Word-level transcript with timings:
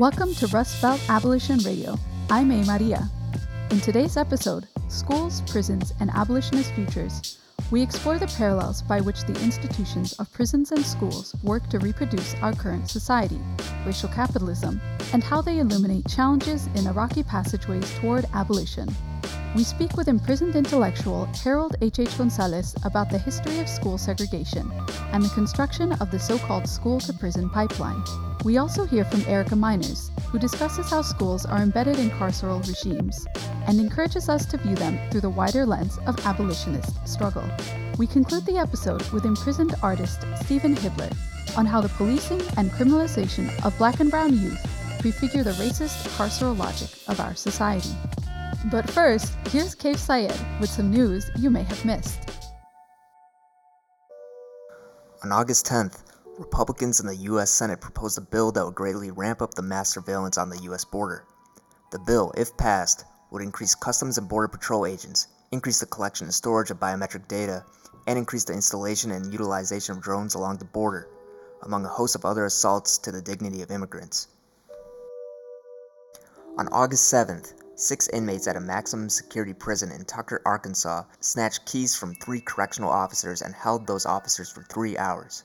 Welcome 0.00 0.34
to 0.36 0.46
Rust 0.46 0.80
Belt 0.80 0.98
Abolition 1.10 1.58
Radio. 1.58 1.94
I'm 2.30 2.50
A. 2.52 2.64
Maria. 2.64 3.06
In 3.70 3.80
today's 3.80 4.16
episode, 4.16 4.66
Schools, 4.88 5.42
Prisons, 5.42 5.92
and 6.00 6.08
Abolitionist 6.12 6.72
Futures, 6.72 7.38
we 7.70 7.82
explore 7.82 8.18
the 8.18 8.26
parallels 8.28 8.80
by 8.80 9.02
which 9.02 9.24
the 9.24 9.38
institutions 9.44 10.14
of 10.14 10.32
prisons 10.32 10.72
and 10.72 10.82
schools 10.86 11.36
work 11.42 11.68
to 11.68 11.78
reproduce 11.80 12.34
our 12.36 12.54
current 12.54 12.88
society, 12.88 13.38
racial 13.84 14.08
capitalism, 14.08 14.80
and 15.12 15.22
how 15.22 15.42
they 15.42 15.58
illuminate 15.58 16.08
challenges 16.08 16.68
in 16.68 16.84
the 16.84 16.94
rocky 16.94 17.22
passageways 17.22 17.92
toward 17.98 18.24
abolition. 18.32 18.88
We 19.54 19.64
speak 19.64 19.98
with 19.98 20.08
imprisoned 20.08 20.56
intellectual 20.56 21.26
Harold 21.44 21.76
H. 21.82 21.98
H. 21.98 22.16
Gonzales 22.16 22.74
about 22.86 23.10
the 23.10 23.18
history 23.18 23.58
of 23.58 23.68
school 23.68 23.98
segregation 23.98 24.72
and 25.12 25.22
the 25.22 25.34
construction 25.34 25.92
of 26.00 26.10
the 26.10 26.18
so 26.18 26.38
called 26.38 26.66
school 26.66 27.00
to 27.00 27.12
prison 27.12 27.50
pipeline. 27.50 28.02
We 28.42 28.56
also 28.56 28.86
hear 28.86 29.04
from 29.04 29.22
Erica 29.26 29.54
Meiners, 29.54 30.10
who 30.24 30.38
discusses 30.38 30.88
how 30.88 31.02
schools 31.02 31.44
are 31.44 31.58
embedded 31.58 31.98
in 31.98 32.10
carceral 32.10 32.66
regimes 32.66 33.26
and 33.66 33.78
encourages 33.78 34.30
us 34.30 34.46
to 34.46 34.56
view 34.56 34.74
them 34.76 34.98
through 35.10 35.20
the 35.20 35.28
wider 35.28 35.66
lens 35.66 35.98
of 36.06 36.18
abolitionist 36.24 37.06
struggle. 37.06 37.44
We 37.98 38.06
conclude 38.06 38.46
the 38.46 38.56
episode 38.56 39.06
with 39.10 39.26
imprisoned 39.26 39.74
artist 39.82 40.24
Steven 40.42 40.74
Hibbler 40.74 41.14
on 41.58 41.66
how 41.66 41.82
the 41.82 41.90
policing 41.90 42.40
and 42.56 42.70
criminalization 42.70 43.50
of 43.62 43.76
black 43.76 44.00
and 44.00 44.10
brown 44.10 44.32
youth 44.32 44.58
prefigure 45.00 45.42
the 45.42 45.52
racist 45.52 46.08
carceral 46.16 46.56
logic 46.56 46.88
of 47.08 47.20
our 47.20 47.34
society. 47.34 47.94
But 48.70 48.88
first, 48.88 49.34
here's 49.48 49.74
Kayf 49.74 49.98
Sayed 49.98 50.32
with 50.60 50.70
some 50.70 50.90
news 50.90 51.30
you 51.36 51.50
may 51.50 51.62
have 51.64 51.84
missed. 51.84 52.30
On 55.22 55.32
August 55.32 55.66
10th, 55.66 56.09
Republicans 56.40 57.00
in 57.00 57.06
the 57.06 57.16
U.S. 57.16 57.50
Senate 57.50 57.82
proposed 57.82 58.16
a 58.16 58.22
bill 58.22 58.50
that 58.50 58.64
would 58.64 58.74
greatly 58.74 59.10
ramp 59.10 59.42
up 59.42 59.52
the 59.52 59.60
mass 59.60 59.90
surveillance 59.90 60.38
on 60.38 60.48
the 60.48 60.62
U.S. 60.62 60.86
border. 60.86 61.26
The 61.92 61.98
bill, 61.98 62.32
if 62.34 62.56
passed, 62.56 63.04
would 63.30 63.42
increase 63.42 63.74
Customs 63.74 64.16
and 64.16 64.26
Border 64.26 64.48
Patrol 64.48 64.86
agents, 64.86 65.28
increase 65.52 65.80
the 65.80 65.86
collection 65.86 66.24
and 66.24 66.34
storage 66.34 66.70
of 66.70 66.80
biometric 66.80 67.28
data, 67.28 67.62
and 68.06 68.18
increase 68.18 68.44
the 68.44 68.54
installation 68.54 69.10
and 69.10 69.30
utilization 69.30 69.96
of 69.96 70.02
drones 70.02 70.34
along 70.34 70.56
the 70.56 70.64
border, 70.64 71.10
among 71.60 71.84
a 71.84 71.88
host 71.88 72.14
of 72.14 72.24
other 72.24 72.46
assaults 72.46 72.96
to 72.96 73.12
the 73.12 73.20
dignity 73.20 73.60
of 73.60 73.70
immigrants. 73.70 74.28
On 76.56 76.68
August 76.68 77.12
7th, 77.12 77.52
Six 77.76 78.08
inmates 78.08 78.46
at 78.46 78.56
a 78.56 78.60
maximum 78.60 79.10
security 79.10 79.52
prison 79.54 79.90
in 79.90 80.06
Tucker, 80.06 80.40
Arkansas, 80.46 81.04
snatched 81.20 81.66
keys 81.66 81.94
from 81.94 82.14
three 82.14 82.40
correctional 82.40 82.90
officers 82.90 83.42
and 83.42 83.54
held 83.54 83.86
those 83.86 84.04
officers 84.06 84.50
for 84.50 84.62
three 84.62 84.96
hours. 84.98 85.44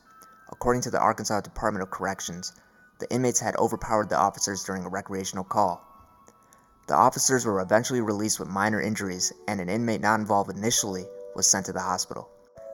According 0.56 0.82
to 0.82 0.90
the 0.90 1.00
Arkansas 1.00 1.42
Department 1.42 1.84
of 1.84 1.92
Corrections, 1.92 2.52
the 2.98 3.12
inmates 3.12 3.40
had 3.40 3.56
overpowered 3.58 4.10
the 4.10 4.18
officers 4.18 4.64
during 4.64 4.84
a 4.84 4.90
recreational 4.90 5.44
call. 5.44 5.86
The 6.88 6.96
officers 6.96 7.46
were 7.46 7.62
eventually 7.62 8.02
released 8.02 8.40
with 8.40 8.50
minor 8.50 8.82
injuries, 8.82 9.32
and 9.48 9.62
an 9.62 9.70
inmate 9.70 10.02
not 10.02 10.20
involved 10.20 10.50
initially 10.50 11.08
was 11.36 11.46
sent 11.46 11.68
to 11.68 11.74
the 11.74 11.82
hospital. 11.82 12.30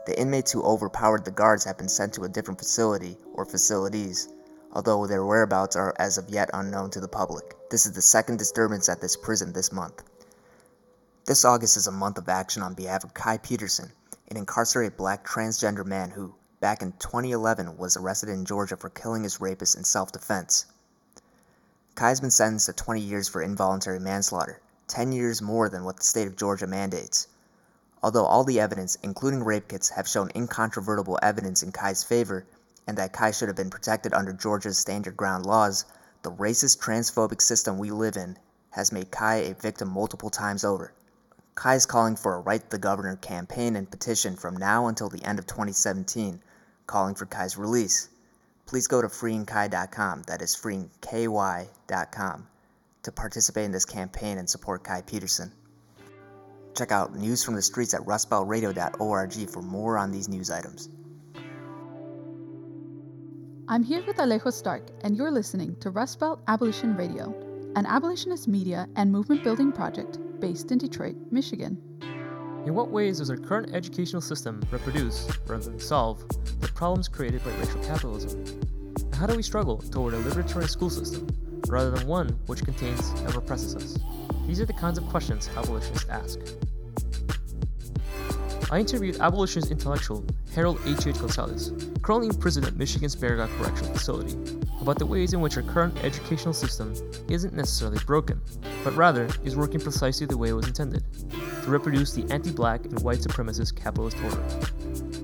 The 0.06 0.18
inmates 0.18 0.52
who 0.52 0.64
overpowered 0.64 1.26
the 1.26 1.32
guards 1.32 1.66
have 1.66 1.78
been 1.78 1.90
sent 1.90 2.14
to 2.14 2.24
a 2.24 2.30
different 2.30 2.60
facility 2.60 3.18
or 3.34 3.44
facilities 3.44 4.30
although 4.74 5.06
their 5.06 5.26
whereabouts 5.26 5.76
are 5.76 5.94
as 6.00 6.18
of 6.18 6.30
yet 6.30 6.50
unknown 6.54 6.90
to 6.92 7.02
the 7.02 7.08
public. 7.08 7.56
This 7.70 7.86
is 7.86 7.92
the 7.92 8.02
second 8.02 8.38
disturbance 8.38 8.88
at 8.88 9.02
this 9.02 9.18
prison 9.18 9.52
this 9.52 9.72
month. 9.72 10.04
This 11.26 11.46
August 11.46 11.78
is 11.78 11.88
a 11.88 11.92
month 11.92 12.18
of 12.18 12.30
action 12.30 12.64
on 12.64 12.74
behalf 12.74 13.04
of 13.04 13.14
Kai 13.14 13.38
Peterson, 13.38 13.92
an 14.30 14.38
incarcerated 14.38 14.98
black 14.98 15.26
transgender 15.26 15.86
man 15.86 16.10
who, 16.10 16.34
back 16.62 16.82
in 16.82 16.94
2011, 16.94 17.76
was 17.76 17.98
arrested 17.98 18.30
in 18.30 18.46
Georgia 18.46 18.78
for 18.78 18.90
killing 18.90 19.24
his 19.24 19.42
rapist 19.42 19.76
in 19.76 19.84
self 19.84 20.12
defense. 20.12 20.66
Kai's 21.96 22.22
been 22.22 22.32
sentenced 22.32 22.68
to 22.68 22.74
20 22.74 23.02
years 23.02 23.28
for 23.28 23.42
involuntary 23.42 24.00
manslaughter, 24.00 24.62
10 24.88 25.12
years 25.12 25.42
more 25.42 25.68
than 25.68 25.84
what 25.84 25.98
the 25.98 26.04
state 26.04 26.28
of 26.28 26.38
Georgia 26.38 26.68
mandates. 26.68 27.28
Although 28.04 28.26
all 28.26 28.44
the 28.44 28.60
evidence, 28.60 28.98
including 29.04 29.44
rape 29.44 29.68
kits, 29.68 29.90
have 29.90 30.08
shown 30.08 30.32
incontrovertible 30.36 31.20
evidence 31.22 31.64
in 31.64 31.72
Kai's 31.72 32.04
favor, 32.04 32.46
and 32.88 32.98
that 32.98 33.12
Kai 33.12 33.32
should 33.32 33.50
have 33.50 33.58
been 33.58 33.70
protected 33.70 34.14
under 34.14 34.32
Georgia's 34.32 34.78
stand 34.78 35.06
your 35.06 35.14
ground 35.14 35.46
laws, 35.46 35.86
the 36.22 36.32
racist 36.32 36.80
transphobic 36.80 37.42
system 37.42 37.78
we 37.78 37.90
live 37.90 38.16
in 38.16 38.38
has 38.70 38.92
made 38.92 39.12
Kai 39.12 39.38
a 39.38 39.54
victim 39.56 39.90
multiple 39.90 40.30
times 40.30 40.64
over. 40.64 40.94
Kai 41.56 41.76
is 41.76 41.86
calling 41.86 42.16
for 42.16 42.36
a 42.36 42.40
Write 42.40 42.70
the 42.70 42.78
Governor 42.78 43.18
campaign 43.18 43.76
and 43.76 43.92
petition 43.92 44.36
from 44.36 44.56
now 44.56 44.88
until 44.88 45.10
the 45.10 45.24
end 45.26 45.40
of 45.40 45.46
2017, 45.46 46.42
calling 46.92 47.16
for 47.16 47.26
Kai's 47.26 47.58
release. 47.58 48.10
Please 48.66 48.88
go 48.88 49.02
to 49.02 49.08
freeingkai.com, 49.08 50.24
that 50.28 50.42
is 50.42 50.56
freeingkai.com, 50.56 52.48
to 53.04 53.12
participate 53.12 53.66
in 53.66 53.72
this 53.72 53.86
campaign 53.86 54.38
and 54.38 54.50
support 54.50 54.84
Kai 54.84 55.02
Peterson. 55.02 55.52
Check 56.76 56.92
out 56.92 57.16
news 57.16 57.44
from 57.44 57.56
the 57.56 57.62
streets 57.62 57.94
at 57.94 58.02
rustbeltradio.org 58.02 59.50
for 59.50 59.62
more 59.62 59.98
on 59.98 60.12
these 60.12 60.30
news 60.30 60.52
items. 60.52 60.90
I'm 63.68 63.84
here 63.84 64.04
with 64.06 64.18
Alejo 64.18 64.52
Stark, 64.52 64.90
and 65.02 65.16
you're 65.16 65.32
listening 65.32 65.78
to 65.80 65.92
Rust 65.92 66.20
Belt 66.20 66.42
Abolition 66.50 66.98
Radio, 66.98 67.34
an 67.78 67.86
abolitionist 67.86 68.50
media 68.50 68.88
and 68.98 69.12
movement 69.12 69.46
building 69.46 69.72
project 69.72 70.20
based 70.42 70.72
in 70.74 70.78
Detroit, 70.78 71.16
Michigan. 71.32 71.82
In 72.64 72.76
what 72.76 72.92
ways 72.92 73.18
does 73.18 73.32
our 73.32 73.38
current 73.38 73.74
educational 73.74 74.22
system 74.22 74.62
reproduce, 74.70 75.28
rather 75.48 75.64
than 75.64 75.80
solve, 75.80 76.24
the 76.60 76.68
problems 76.68 77.08
created 77.08 77.44
by 77.44 77.50
racial 77.56 77.84
capitalism? 77.84 78.40
And 79.00 79.16
how 79.16 79.26
do 79.26 79.36
we 79.36 79.42
struggle 79.42 79.80
toward 79.80 80.14
a 80.14 80.22
liberatory 80.22 80.70
school 80.70 80.92
system, 80.92 81.28
rather 81.68 81.90
than 81.90 82.08
one 82.08 82.30
which 82.46 82.64
contains 82.64 83.10
and 83.10 83.34
represses 83.34 83.76
us? 83.76 83.98
These 84.46 84.62
are 84.62 84.66
the 84.66 84.74
kinds 84.74 85.00
of 85.00 85.08
questions 85.08 85.50
abolitionists 85.58 86.08
ask. 86.08 86.40
I 88.72 88.80
interviewed 88.80 89.20
abolitionist 89.20 89.72
intellectual 89.72 90.24
Harold 90.54 90.80
H. 90.86 91.08
H. 91.08 91.18
Gonzales, 91.18 91.72
currently 92.04 92.28
imprisoned 92.28 92.68
at 92.68 92.76
Michigan's 92.76 93.16
Baraga 93.16 93.50
Correctional 93.58 93.94
Facility, 93.94 94.38
about 94.80 95.00
the 95.00 95.06
ways 95.08 95.34
in 95.34 95.42
which 95.42 95.58
our 95.58 95.64
current 95.64 95.98
educational 96.04 96.54
system 96.54 96.94
isn't 97.28 97.56
necessarily 97.56 97.98
broken, 98.06 98.40
but 98.84 98.96
rather 98.96 99.28
is 99.44 99.56
working 99.56 99.82
precisely 99.82 100.28
the 100.28 100.38
way 100.38 100.50
it 100.50 100.54
was 100.54 100.68
intended 100.68 101.04
to 101.64 101.70
reproduce 101.70 102.14
the 102.14 102.32
anti 102.34 102.52
black 102.52 102.86
and 102.86 103.00
white 103.02 103.20
supremacist 103.20 103.76
capitalist 103.76 104.18
order. 104.24 104.44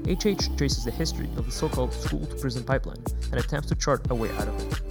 HH 0.08 0.58
traces 0.58 0.86
the 0.86 0.92
history 0.92 1.30
of 1.36 1.46
the 1.46 1.52
so 1.52 1.68
called 1.68 1.94
school 1.94 2.26
to 2.26 2.36
prison 2.36 2.64
pipeline 2.64 3.04
and 3.32 3.40
attempts 3.40 3.68
to 3.70 3.76
chart 3.76 4.06
a 4.10 4.16
way 4.16 4.30
out 4.38 4.48
of 4.48 4.56
it. 4.56 4.82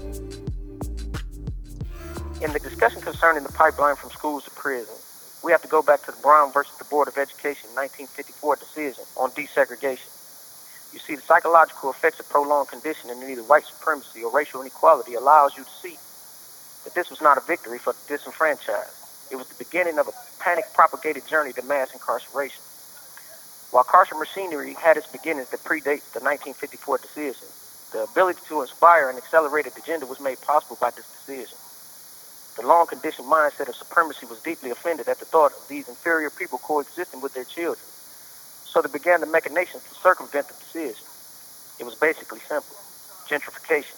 In 2.43 2.53
the 2.53 2.59
discussion 2.59 3.01
concerning 3.01 3.43
the 3.45 3.53
pipeline 3.53 3.97
from 3.97 4.11
schools 4.11 4.45
to 4.45 4.51
prison, 4.51 4.95
we 5.43 5.53
have 5.53 5.63
to 5.63 5.69
go 5.69 5.81
back 5.81 6.03
to 6.05 6.11
the 6.11 6.21
Brown 6.21 6.53
versus 6.53 6.77
the 6.77 6.85
Board 6.85 7.09
of 7.09 7.17
Education 7.17 7.71
1954 7.73 8.57
decision 8.57 9.05
on 9.17 9.31
desegregation. 9.31 10.13
You 10.93 10.99
see, 10.99 11.15
the 11.15 11.23
psychological 11.23 11.91
effects 11.91 12.21
of 12.21 12.29
prolonged 12.29 12.69
conditioning 12.69 13.23
in 13.23 13.31
either 13.31 13.43
white 13.43 13.65
supremacy 13.65 14.23
or 14.23 14.33
racial 14.33 14.61
inequality 14.61 15.15
allows 15.15 15.57
you 15.57 15.65
to 15.65 15.71
see 15.71 15.97
that 16.85 16.95
this 16.95 17.11
was 17.11 17.23
not 17.23 17.39
a 17.39 17.41
victory 17.41 17.79
for 17.79 17.93
the 17.93 17.99
disenfranchised. 18.09 19.06
It 19.31 19.37
was 19.37 19.47
the 19.49 19.63
beginning 19.63 19.99
of 19.99 20.09
a 20.09 20.13
panic-propagated 20.41 21.27
journey 21.27 21.53
to 21.55 21.63
mass 21.63 21.93
incarceration. 21.93 22.63
While 23.71 23.85
carceral 23.85 24.21
machinery 24.21 24.75
had 24.75 24.97
its 24.97 25.07
beginnings 25.07 25.51
that 25.51 25.65
predate 25.65 26.07
the 26.15 26.23
1954 26.23 26.99
decision, 26.99 27.47
the 27.93 28.05
ability 28.05 28.41
to 28.49 28.63
inspire 28.63 29.11
an 29.11 29.17
accelerated 29.17 29.73
agenda 29.77 30.07
was 30.07 30.21
made 30.21 30.41
possible 30.41 30.79
by 30.81 30.91
this 30.91 31.07
decision. 31.07 31.59
The 32.57 32.67
long 32.67 32.87
conditioned 32.87 33.29
mindset 33.29 33.69
of 33.69 33.77
supremacy 33.77 34.27
was 34.27 34.41
deeply 34.41 34.71
offended 34.71 35.09
at 35.09 35.19
the 35.19 35.27
thought 35.27 35.53
of 35.53 35.69
these 35.69 35.89
inferior 35.89 36.31
people 36.31 36.59
coexisting 36.59 37.21
with 37.21 37.35
their 37.35 37.45
children. 37.45 37.85
So 38.65 38.81
they 38.81 38.91
began 38.91 39.21
the 39.21 39.27
machinations 39.27 39.83
to 39.89 39.95
circumvent 39.97 40.49
the 40.49 40.55
decision. 40.55 41.05
It 41.79 41.85
was 41.85 41.95
basically 41.97 42.41
simple 42.49 42.77
gentrification. 43.29 43.97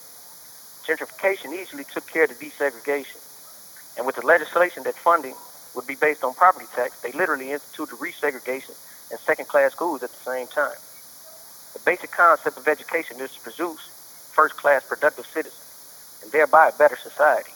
Gentrification 0.86 1.52
easily 1.52 1.84
took 1.84 2.06
care 2.06 2.24
of 2.24 2.30
the 2.30 2.36
desegregation. 2.36 3.27
And 3.98 4.06
with 4.06 4.16
the 4.16 4.24
legislation 4.26 4.84
that 4.84 4.94
funding 4.94 5.34
would 5.74 5.86
be 5.86 5.96
based 5.96 6.24
on 6.24 6.32
property 6.34 6.66
tax, 6.74 7.00
they 7.02 7.12
literally 7.12 7.52
instituted 7.52 7.96
resegregation 7.96 8.74
and 9.10 9.20
second 9.20 9.48
class 9.48 9.72
schools 9.72 10.02
at 10.02 10.10
the 10.10 10.24
same 10.24 10.46
time. 10.46 10.78
The 11.74 11.80
basic 11.84 12.10
concept 12.12 12.56
of 12.56 12.66
education 12.68 13.20
is 13.20 13.32
to 13.32 13.40
produce 13.40 13.80
first 14.32 14.56
class 14.56 14.84
productive 14.88 15.26
citizens 15.26 16.20
and 16.22 16.32
thereby 16.32 16.68
a 16.68 16.72
better 16.72 16.96
society. 16.96 17.50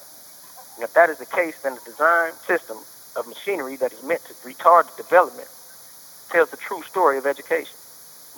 And 0.77 0.85
if 0.85 0.93
that 0.95 1.11
is 1.11 1.19
the 1.19 1.27
case, 1.27 1.55
then 1.63 1.75
the 1.75 1.91
design 1.91 2.33
system 2.47 2.79
of 3.17 3.29
machinery 3.29 3.77
that 3.77 3.93
is 3.93 4.03
meant 4.03 4.25
to 4.27 4.35
retard 4.47 4.91
the 4.97 5.03
development 5.03 5.49
tells 6.31 6.51
the 6.51 6.57
true 6.57 6.83
story 6.83 7.19
of 7.19 7.27
education. 7.27 7.77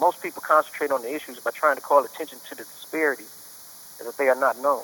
Most 0.01 0.21
people 0.21 0.43
concentrate 0.43 0.91
on 0.91 1.03
the 1.03 1.15
issues 1.15 1.39
by 1.39 1.53
trying 1.53 1.77
to 1.77 1.83
call 1.83 2.05
attention 2.05 2.39
to 2.49 2.55
the 2.55 2.65
disparities 2.65 3.33
as 4.01 4.07
if 4.07 4.17
they 4.17 4.29
are 4.29 4.35
not 4.35 4.61
known, 4.61 4.83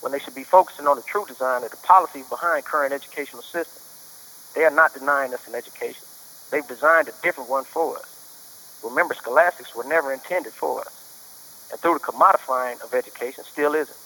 when 0.00 0.12
they 0.12 0.18
should 0.18 0.34
be 0.34 0.44
focusing 0.44 0.86
on 0.86 0.96
the 0.96 1.02
true 1.02 1.26
design 1.26 1.64
of 1.64 1.70
the 1.70 1.76
policies 1.78 2.28
behind 2.28 2.64
current 2.64 2.92
educational 2.92 3.42
systems. 3.42 4.52
They 4.54 4.64
are 4.64 4.70
not 4.70 4.94
denying 4.94 5.34
us 5.34 5.46
an 5.48 5.54
education. 5.54 6.06
They've 6.50 6.66
designed 6.66 7.08
a 7.08 7.12
different 7.22 7.50
one 7.50 7.64
for 7.64 7.96
us. 7.96 8.80
Remember, 8.82 9.14
scholastics 9.14 9.74
were 9.76 9.84
never 9.84 10.12
intended 10.12 10.52
for 10.52 10.80
us. 10.80 11.68
And 11.70 11.80
through 11.80 11.94
the 11.94 12.00
commodifying 12.00 12.82
of 12.82 12.94
education, 12.94 13.44
still 13.44 13.74
isn't. 13.74 13.98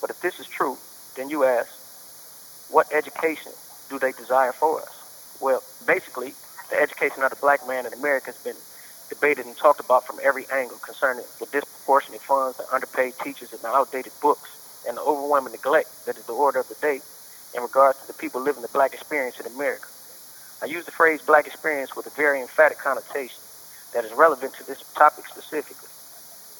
But 0.00 0.10
if 0.10 0.20
this 0.20 0.38
is 0.38 0.46
true, 0.46 0.76
Then 1.16 1.28
you 1.28 1.44
ask, 1.44 1.68
what 2.70 2.90
education 2.92 3.52
do 3.90 3.98
they 3.98 4.12
desire 4.12 4.52
for 4.52 4.80
us? 4.80 5.36
Well, 5.40 5.62
basically, 5.86 6.32
the 6.70 6.80
education 6.80 7.22
of 7.22 7.30
the 7.30 7.36
black 7.36 7.66
man 7.68 7.84
in 7.84 7.92
America 7.92 8.26
has 8.26 8.38
been 8.42 8.56
debated 9.10 9.44
and 9.44 9.56
talked 9.56 9.80
about 9.80 10.06
from 10.06 10.18
every 10.22 10.46
angle 10.50 10.78
concerning 10.78 11.24
the 11.38 11.46
disproportionate 11.46 12.22
funds, 12.22 12.56
the 12.56 12.64
underpaid 12.72 13.12
teachers, 13.22 13.52
and 13.52 13.60
the 13.60 13.68
outdated 13.68 14.12
books, 14.22 14.48
and 14.86 14.96
the 14.96 15.02
overwhelming 15.02 15.52
neglect 15.52 15.90
that 16.06 16.16
is 16.16 16.24
the 16.26 16.32
order 16.32 16.60
of 16.60 16.68
the 16.68 16.76
day 16.80 17.00
in 17.54 17.62
regards 17.62 17.98
to 18.00 18.06
the 18.06 18.12
people 18.14 18.40
living 18.40 18.62
the 18.62 18.68
black 18.68 18.94
experience 18.94 19.38
in 19.38 19.46
America. 19.46 19.86
I 20.62 20.66
use 20.66 20.84
the 20.84 20.92
phrase 20.92 21.20
black 21.26 21.46
experience 21.46 21.96
with 21.96 22.06
a 22.06 22.10
very 22.10 22.40
emphatic 22.40 22.78
connotation 22.78 23.42
that 23.94 24.04
is 24.04 24.12
relevant 24.12 24.54
to 24.54 24.64
this 24.64 24.82
topic 24.96 25.24
specifically. 25.28 25.88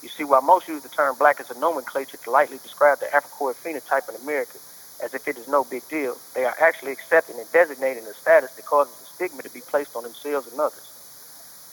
You 0.02 0.08
see, 0.08 0.24
while 0.24 0.42
most 0.42 0.66
use 0.68 0.82
the 0.82 0.88
term 0.88 1.16
black 1.16 1.40
as 1.40 1.50
a 1.50 1.58
nomenclature 1.58 2.18
to 2.18 2.30
lightly 2.30 2.58
describe 2.58 2.98
the 2.98 3.06
Afrocoid 3.06 3.54
phenotype 3.64 4.08
in 4.08 4.20
America 4.20 4.58
as 5.02 5.14
if 5.14 5.26
it 5.26 5.38
is 5.38 5.48
no 5.48 5.64
big 5.64 5.88
deal, 5.88 6.16
they 6.34 6.44
are 6.44 6.54
actually 6.60 6.92
accepting 6.92 7.38
and 7.38 7.50
designating 7.52 8.04
a 8.06 8.14
status 8.14 8.50
that 8.56 8.66
causes 8.66 8.94
a 9.02 9.06
stigma 9.14 9.42
to 9.42 9.50
be 9.50 9.60
placed 9.60 9.94
on 9.96 10.02
themselves 10.02 10.46
and 10.50 10.60
others. 10.60 10.82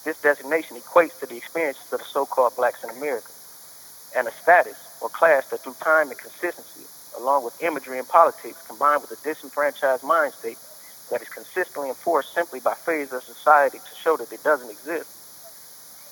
This 0.05 0.17
designation 0.21 0.77
equates 0.77 1.17
to 1.19 1.25
the 1.25 1.37
experiences 1.37 1.83
of 1.91 1.99
the 1.99 2.05
so-called 2.13 2.55
blacks 2.55 2.83
in 2.83 2.89
America, 2.91 3.29
and 4.15 4.27
a 4.27 4.31
status 4.41 4.77
or 5.01 5.09
class 5.09 5.43
that 5.51 5.63
through 5.63 5.75
time 5.83 6.09
and 6.09 6.19
consistency, 6.19 6.87
along 7.17 7.43
with 7.43 7.53
imagery 7.61 7.99
and 7.99 8.07
politics, 8.07 8.59
combined 8.67 9.01
with 9.01 9.11
a 9.11 9.19
disenfranchised 9.23 10.03
mind 10.03 10.33
state 10.39 10.57
that 11.11 11.21
is 11.21 11.29
consistently 11.33 11.89
enforced 11.89 12.29
simply 12.35 12.59
by 12.59 12.75
phase 12.85 13.09
of 13.11 13.23
society 13.23 13.79
to 13.79 13.93
show 14.03 14.17
that 14.17 14.31
it 14.31 14.43
doesn't 14.43 14.69
exist, 14.69 15.09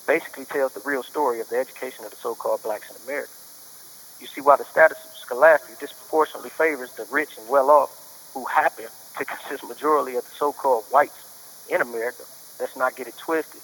basically 0.06 0.46
tells 0.46 0.72
the 0.72 0.82
real 0.84 1.02
story 1.02 1.40
of 1.40 1.48
the 1.50 1.56
education 1.56 2.04
of 2.04 2.10
the 2.10 2.16
so-called 2.22 2.62
blacks 2.62 2.86
in 2.90 2.96
America. 3.04 3.32
You 4.20 4.26
see 4.34 4.40
why 4.40 4.56
the 4.56 4.66
status 4.72 4.98
of 5.04 5.12
Scholastic 5.26 5.78
disproportionately 5.80 6.50
favors 6.58 6.90
the 6.96 7.06
rich 7.10 7.30
and 7.38 7.48
well-off 7.48 7.90
who 8.34 8.44
happen 8.46 8.86
to 9.18 9.24
consist 9.24 9.64
majority 9.64 10.16
of 10.16 10.24
the 10.24 10.34
so-called 10.38 10.84
whites 10.90 11.18
in 11.70 11.80
America. 11.80 12.24
Let's 12.60 12.76
not 12.76 12.96
get 12.96 13.08
it 13.08 13.14
twisted. 13.24 13.62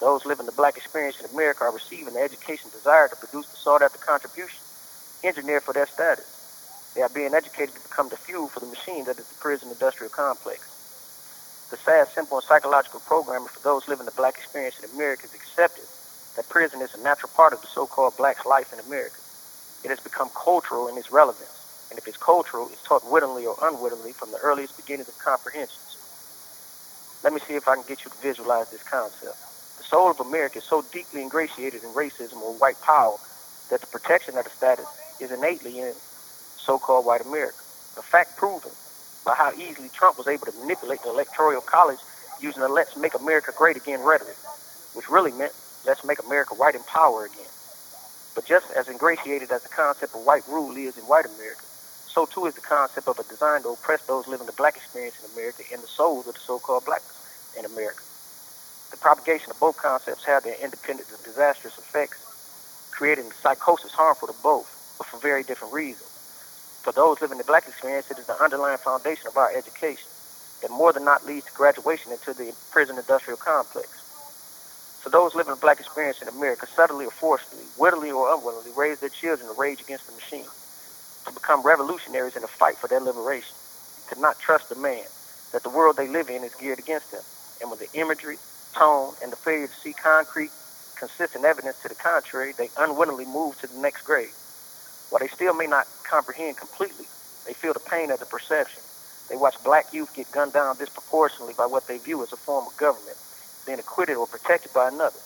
Those 0.00 0.26
living 0.26 0.46
the 0.46 0.52
black 0.52 0.76
experience 0.76 1.20
in 1.20 1.30
America 1.32 1.64
are 1.64 1.72
receiving 1.72 2.14
the 2.14 2.20
education 2.20 2.70
desired 2.70 3.10
to 3.10 3.16
produce 3.16 3.46
the 3.46 3.56
sought-after 3.56 3.98
contribution 3.98 4.60
engineered 5.24 5.62
for 5.62 5.72
their 5.72 5.86
status. 5.86 6.92
They 6.94 7.02
are 7.02 7.08
being 7.08 7.34
educated 7.34 7.74
to 7.74 7.82
become 7.82 8.08
the 8.08 8.16
fuel 8.16 8.48
for 8.48 8.60
the 8.60 8.66
machine 8.66 9.04
that 9.04 9.18
is 9.18 9.28
the 9.28 9.40
prison 9.40 9.70
industrial 9.70 10.10
complex. 10.10 10.60
The 11.70 11.76
sad, 11.76 12.08
simple, 12.08 12.38
and 12.38 12.46
psychological 12.46 13.00
programming 13.00 13.48
for 13.48 13.60
those 13.60 13.88
living 13.88 14.06
the 14.06 14.12
black 14.12 14.36
experience 14.36 14.78
in 14.78 14.90
America 14.90 15.24
is 15.24 15.34
accepted 15.34 15.84
that 16.36 16.48
prison 16.48 16.82
is 16.82 16.94
a 16.94 17.02
natural 17.02 17.32
part 17.34 17.52
of 17.52 17.60
the 17.60 17.66
so-called 17.66 18.16
black's 18.16 18.44
life 18.44 18.72
in 18.72 18.78
America. 18.80 19.16
It 19.82 19.88
has 19.88 20.00
become 20.00 20.28
cultural 20.36 20.88
in 20.88 20.96
its 20.96 21.10
relevance, 21.10 21.88
and 21.90 21.98
if 21.98 22.06
it's 22.06 22.16
cultural, 22.16 22.68
it's 22.72 22.84
taught 22.84 23.10
wittingly 23.10 23.46
or 23.46 23.56
unwittingly 23.62 24.12
from 24.12 24.30
the 24.30 24.38
earliest 24.38 24.76
beginnings 24.76 25.08
of 25.08 25.18
comprehensions. 25.18 25.96
Let 27.24 27.32
me 27.32 27.40
see 27.40 27.54
if 27.54 27.66
I 27.66 27.74
can 27.74 27.84
get 27.88 28.04
you 28.04 28.10
to 28.10 28.18
visualize 28.18 28.70
this 28.70 28.82
concept. 28.82 29.45
Soul 29.88 30.10
of 30.10 30.18
America 30.18 30.58
is 30.58 30.64
so 30.64 30.82
deeply 30.92 31.22
ingratiated 31.22 31.84
in 31.84 31.90
racism 31.90 32.42
or 32.42 32.54
white 32.54 32.80
power 32.82 33.16
that 33.70 33.80
the 33.80 33.86
protection 33.86 34.36
of 34.36 34.42
the 34.42 34.50
status 34.50 34.86
is 35.20 35.30
innately 35.30 35.78
in 35.78 35.92
so-called 36.58 37.06
white 37.06 37.24
America. 37.24 37.54
A 37.96 38.02
fact 38.02 38.36
proven 38.36 38.72
by 39.24 39.34
how 39.34 39.52
easily 39.52 39.88
Trump 39.90 40.18
was 40.18 40.26
able 40.26 40.46
to 40.46 40.58
manipulate 40.58 41.02
the 41.02 41.10
Electoral 41.10 41.60
College 41.60 42.00
using 42.40 42.62
the 42.62 42.68
Let's 42.68 42.96
Make 42.96 43.14
America 43.14 43.52
Great 43.56 43.76
Again 43.76 44.02
rhetoric, 44.02 44.36
which 44.94 45.08
really 45.08 45.30
meant 45.30 45.52
Let's 45.86 46.04
Make 46.04 46.18
America 46.18 46.54
White 46.54 46.74
in 46.74 46.82
Power 46.82 47.26
Again. 47.26 47.46
But 48.34 48.44
just 48.44 48.68
as 48.72 48.88
ingratiated 48.88 49.52
as 49.52 49.62
the 49.62 49.68
concept 49.68 50.16
of 50.16 50.26
white 50.26 50.46
rule 50.48 50.76
is 50.76 50.98
in 50.98 51.04
white 51.04 51.26
America, 51.26 51.62
so 51.62 52.26
too 52.26 52.46
is 52.46 52.54
the 52.54 52.60
concept 52.60 53.06
of 53.06 53.20
a 53.20 53.22
design 53.22 53.62
to 53.62 53.68
oppress 53.68 54.04
those 54.06 54.26
living 54.26 54.46
the 54.46 54.52
black 54.52 54.76
experience 54.76 55.14
in 55.24 55.30
America 55.32 55.62
and 55.72 55.80
the 55.80 55.86
souls 55.86 56.26
of 56.26 56.34
the 56.34 56.40
so-called 56.40 56.84
blacks 56.84 57.54
in 57.56 57.64
America. 57.64 58.02
The 58.90 58.98
propagation 58.98 59.50
of 59.50 59.60
both 59.60 59.76
concepts 59.78 60.24
have 60.26 60.44
their 60.44 60.56
independent 60.62 61.10
and 61.10 61.22
disastrous 61.24 61.74
effects, 61.78 62.18
creating 62.92 63.32
psychosis 63.42 63.92
harmful 63.92 64.28
to 64.28 64.34
both, 64.42 64.68
but 64.98 65.08
for 65.08 65.18
very 65.20 65.44
different 65.44 65.74
reasons. 65.74 66.10
For 66.84 66.92
those 66.92 67.18
living 67.20 67.38
the 67.38 67.44
black 67.44 67.68
experience, 67.68 68.06
it 68.10 68.18
is 68.18 68.26
the 68.26 68.42
underlying 68.42 68.78
foundation 68.78 69.26
of 69.28 69.36
our 69.36 69.50
education 69.56 70.10
that 70.62 70.70
more 70.70 70.92
than 70.92 71.04
not 71.04 71.26
leads 71.26 71.46
to 71.46 71.52
graduation 71.52 72.12
into 72.12 72.32
the 72.34 72.54
prison 72.72 72.98
industrial 72.98 73.38
complex. 73.38 73.88
For 75.02 75.10
those 75.10 75.34
living 75.34 75.54
the 75.54 75.60
black 75.60 75.80
experience 75.80 76.18
in 76.22 76.28
America, 76.28 76.66
subtly 76.76 77.06
or 77.06 77.12
forcefully, 77.20 77.66
wittily 77.78 78.10
or 78.10 78.32
unwillingly, 78.34 78.72
raise 78.76 78.98
their 79.00 79.10
children 79.10 79.48
to 79.48 79.54
rage 79.54 79.80
against 79.80 80.06
the 80.06 80.12
machine, 80.12 80.48
to 81.26 81.32
become 81.32 81.62
revolutionaries 81.62 82.36
in 82.36 82.42
the 82.42 82.48
fight 82.58 82.76
for 82.80 82.88
their 82.88 83.00
liberation, 83.00 83.56
to 84.12 84.20
not 84.20 84.38
trust 84.40 84.68
the 84.68 84.76
man, 84.76 85.04
that 85.52 85.62
the 85.62 85.70
world 85.70 85.96
they 85.96 86.08
live 86.08 86.28
in 86.30 86.44
is 86.44 86.52
geared 86.60 86.78
against 86.80 87.10
them, 87.12 87.22
and 87.60 87.70
with 87.70 87.80
the 87.80 87.92
imagery, 87.94 88.38
tone, 88.78 89.14
and 89.22 89.32
the 89.32 89.36
failure 89.36 89.66
to 89.66 89.74
see 89.82 89.92
concrete, 89.92 90.50
consistent 90.98 91.44
evidence 91.44 91.76
to 91.82 91.88
the 91.88 91.94
contrary, 91.96 92.54
they 92.56 92.70
unwittingly 92.78 93.26
move 93.26 93.58
to 93.60 93.66
the 93.66 93.78
next 93.80 94.04
grade. 94.04 94.30
While 95.10 95.20
they 95.20 95.28
still 95.28 95.54
may 95.54 95.66
not 95.66 95.86
comprehend 96.08 96.56
completely, 96.58 97.06
they 97.46 97.54
feel 97.54 97.72
the 97.72 97.80
pain 97.80 98.10
of 98.10 98.20
the 98.20 98.26
perception. 98.26 98.82
They 99.30 99.36
watch 99.36 99.56
black 99.64 99.92
youth 99.94 100.14
get 100.14 100.30
gunned 100.32 100.52
down 100.52 100.78
disproportionately 100.78 101.54
by 101.56 101.66
what 101.66 101.88
they 101.88 101.98
view 101.98 102.22
as 102.22 102.32
a 102.32 102.36
form 102.36 102.66
of 102.66 102.76
government, 102.76 103.16
being 103.66 103.78
acquitted 103.78 104.16
or 104.16 104.26
protected 104.26 104.72
by 104.72 104.88
another. 104.88 105.18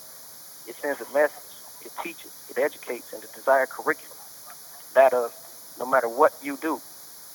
It 0.69 0.77
sends 0.83 1.01
a 1.01 1.15
message, 1.15 1.53
it 1.85 1.93
teaches, 2.03 2.33
it 2.51 2.59
educates 2.59 3.13
in 3.13 3.21
the 3.21 3.29
desired 3.35 3.71
curriculum. 3.71 4.17
That 4.95 5.15
of, 5.15 5.33
no 5.79 5.87
matter 5.87 6.09
what 6.09 6.33
you 6.43 6.57
do, 6.57 6.81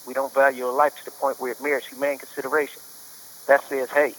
we 0.07 0.13
don't 0.13 0.33
value 0.33 0.59
your 0.59 0.73
life 0.73 0.95
to 0.97 1.06
the 1.06 1.11
point 1.11 1.39
where 1.39 1.51
it 1.51 1.61
merits 1.61 1.88
humane 1.88 2.19
consideration. 2.19 2.81
That 3.47 3.61
says, 3.69 3.89
hey, 3.91 4.13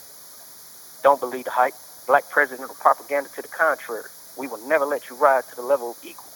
don't 1.03 1.21
believe 1.21 1.45
the 1.45 1.51
hype. 1.51 1.75
Black 2.07 2.31
presidential 2.31 2.75
propaganda 2.77 3.29
to 3.35 3.43
the 3.43 3.49
contrary. 3.49 4.09
We 4.39 4.47
will 4.47 4.65
never 4.69 4.85
let 4.85 5.11
you 5.11 5.17
rise 5.17 5.45
to 5.47 5.57
the 5.57 5.63
level 5.63 5.91
of 5.91 5.99
equal. 6.05 6.31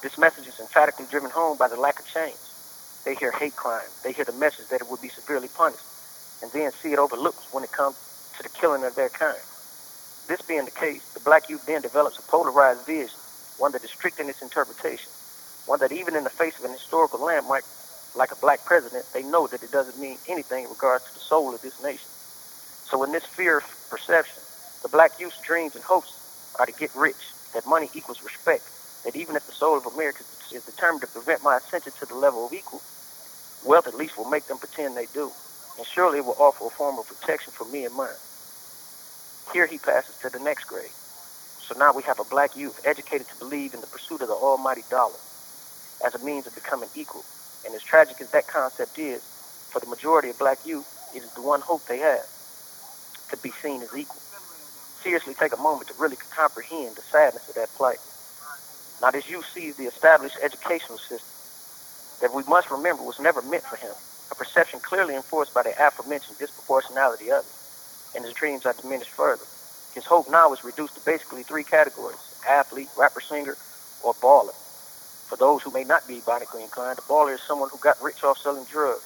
This 0.00 0.16
message 0.16 0.46
is 0.46 0.60
emphatically 0.60 1.06
driven 1.10 1.30
home 1.30 1.58
by 1.58 1.66
the 1.66 1.76
lack 1.76 1.98
of 1.98 2.06
change. 2.06 2.38
They 3.04 3.16
hear 3.16 3.32
hate 3.32 3.56
crime. 3.56 3.88
They 4.04 4.12
hear 4.12 4.24
the 4.24 4.32
message 4.32 4.68
that 4.68 4.80
it 4.80 4.88
would 4.88 5.02
be 5.02 5.08
severely 5.08 5.48
punished, 5.48 5.82
and 6.40 6.52
then 6.52 6.70
see 6.70 6.92
it 6.92 7.00
overlooked 7.00 7.52
when 7.52 7.64
it 7.64 7.72
comes 7.72 7.96
to 8.36 8.44
the 8.44 8.48
killing 8.48 8.84
of 8.84 8.94
their 8.94 9.08
kind. 9.08 9.42
This 10.28 10.40
being 10.42 10.66
the 10.66 10.70
case, 10.70 11.02
the 11.14 11.20
black 11.20 11.50
youth 11.50 11.66
then 11.66 11.82
develops 11.82 12.18
a 12.18 12.22
polarized 12.22 12.86
vision, 12.86 13.18
one 13.58 13.72
that 13.72 13.82
is 13.82 13.90
strict 13.90 14.20
in 14.20 14.28
its 14.28 14.40
interpretation, 14.40 15.10
one 15.66 15.80
that 15.80 15.90
even 15.90 16.14
in 16.14 16.22
the 16.22 16.30
face 16.30 16.56
of 16.60 16.64
an 16.64 16.70
historical 16.70 17.18
landmark 17.18 17.64
like 18.14 18.30
a 18.30 18.36
black 18.36 18.64
president, 18.64 19.04
they 19.12 19.24
know 19.24 19.48
that 19.48 19.64
it 19.64 19.72
doesn't 19.72 19.98
mean 19.98 20.18
anything 20.28 20.62
in 20.64 20.70
regards 20.70 21.04
to 21.08 21.14
the 21.14 21.20
soul 21.20 21.52
of 21.54 21.60
this 21.62 21.82
nation. 21.82 22.11
So 22.92 23.02
in 23.04 23.10
this 23.10 23.24
fear 23.24 23.56
of 23.56 23.88
perception, 23.88 24.42
the 24.82 24.88
black 24.90 25.18
youth's 25.18 25.40
dreams 25.40 25.74
and 25.74 25.82
hopes 25.82 26.12
are 26.58 26.66
to 26.66 26.72
get 26.72 26.94
rich, 26.94 27.16
that 27.54 27.64
money 27.64 27.88
equals 27.94 28.22
respect, 28.22 28.68
that 29.06 29.16
even 29.16 29.34
if 29.34 29.46
the 29.46 29.52
soul 29.52 29.78
of 29.78 29.86
America 29.86 30.22
is 30.52 30.62
determined 30.66 31.00
to 31.00 31.06
prevent 31.06 31.42
my 31.42 31.56
ascension 31.56 31.92
to 32.00 32.04
the 32.04 32.14
level 32.14 32.44
of 32.44 32.52
equal, 32.52 32.82
wealth 33.64 33.86
at 33.86 33.94
least 33.94 34.18
will 34.18 34.28
make 34.28 34.46
them 34.46 34.58
pretend 34.58 34.94
they 34.94 35.06
do, 35.14 35.32
and 35.78 35.86
surely 35.86 36.18
it 36.18 36.26
will 36.26 36.36
offer 36.38 36.66
a 36.66 36.68
form 36.68 36.98
of 36.98 37.08
protection 37.08 37.50
for 37.50 37.64
me 37.64 37.86
and 37.86 37.94
mine. 37.94 38.20
Here 39.54 39.66
he 39.66 39.78
passes 39.78 40.14
to 40.20 40.28
the 40.28 40.44
next 40.44 40.64
grade. 40.64 40.92
So 41.64 41.74
now 41.78 41.94
we 41.94 42.02
have 42.02 42.20
a 42.20 42.24
black 42.24 42.58
youth 42.58 42.78
educated 42.84 43.26
to 43.28 43.38
believe 43.38 43.72
in 43.72 43.80
the 43.80 43.86
pursuit 43.86 44.20
of 44.20 44.28
the 44.28 44.34
almighty 44.34 44.84
dollar 44.90 45.16
as 46.04 46.14
a 46.14 46.18
means 46.18 46.46
of 46.46 46.54
becoming 46.54 46.90
equal. 46.94 47.24
And 47.64 47.74
as 47.74 47.80
tragic 47.82 48.20
as 48.20 48.28
that 48.32 48.48
concept 48.48 48.98
is, 48.98 49.22
for 49.72 49.80
the 49.80 49.86
majority 49.86 50.28
of 50.28 50.38
black 50.38 50.66
youth, 50.66 50.86
it 51.16 51.22
is 51.22 51.32
the 51.32 51.40
one 51.40 51.62
hope 51.62 51.86
they 51.86 52.00
have 52.00 52.26
to 53.32 53.36
be 53.38 53.52
seen 53.62 53.82
as 53.82 53.94
equal. 53.96 54.20
Seriously, 55.02 55.34
take 55.34 55.52
a 55.52 55.60
moment 55.60 55.88
to 55.88 55.94
really 55.98 56.16
comprehend 56.30 56.96
the 56.96 57.02
sadness 57.10 57.48
of 57.48 57.56
that 57.56 57.74
plight. 57.74 57.98
Now, 59.02 59.10
this 59.10 59.28
youth 59.28 59.46
sees 59.52 59.76
the 59.76 59.86
established 59.86 60.36
educational 60.42 60.98
system 60.98 61.28
that 62.20 62.32
we 62.32 62.44
must 62.44 62.70
remember 62.70 63.02
was 63.02 63.18
never 63.18 63.42
meant 63.42 63.64
for 63.64 63.76
him, 63.76 63.92
a 64.30 64.34
perception 64.36 64.78
clearly 64.80 65.16
enforced 65.16 65.52
by 65.52 65.64
the 65.64 65.74
aforementioned 65.74 66.38
disproportionality 66.38 67.30
of 67.30 67.44
it, 67.44 67.52
and 68.14 68.24
his 68.24 68.32
dreams 68.34 68.64
are 68.64 68.74
diminished 68.74 69.10
further. 69.10 69.44
His 69.94 70.04
hope 70.04 70.30
now 70.30 70.52
is 70.52 70.62
reduced 70.64 70.94
to 70.94 71.00
basically 71.04 71.42
three 71.42 71.64
categories 71.64 72.18
athlete, 72.48 72.88
rapper, 72.96 73.20
singer, 73.20 73.56
or 74.04 74.14
baller. 74.14 74.54
For 75.28 75.36
those 75.36 75.62
who 75.62 75.70
may 75.70 75.84
not 75.84 76.06
be 76.06 76.20
bionically 76.20 76.62
inclined, 76.62 76.98
a 76.98 77.02
baller 77.02 77.34
is 77.34 77.40
someone 77.48 77.70
who 77.70 77.78
got 77.78 78.00
rich 78.02 78.22
off 78.22 78.38
selling 78.38 78.64
drugs. 78.64 79.02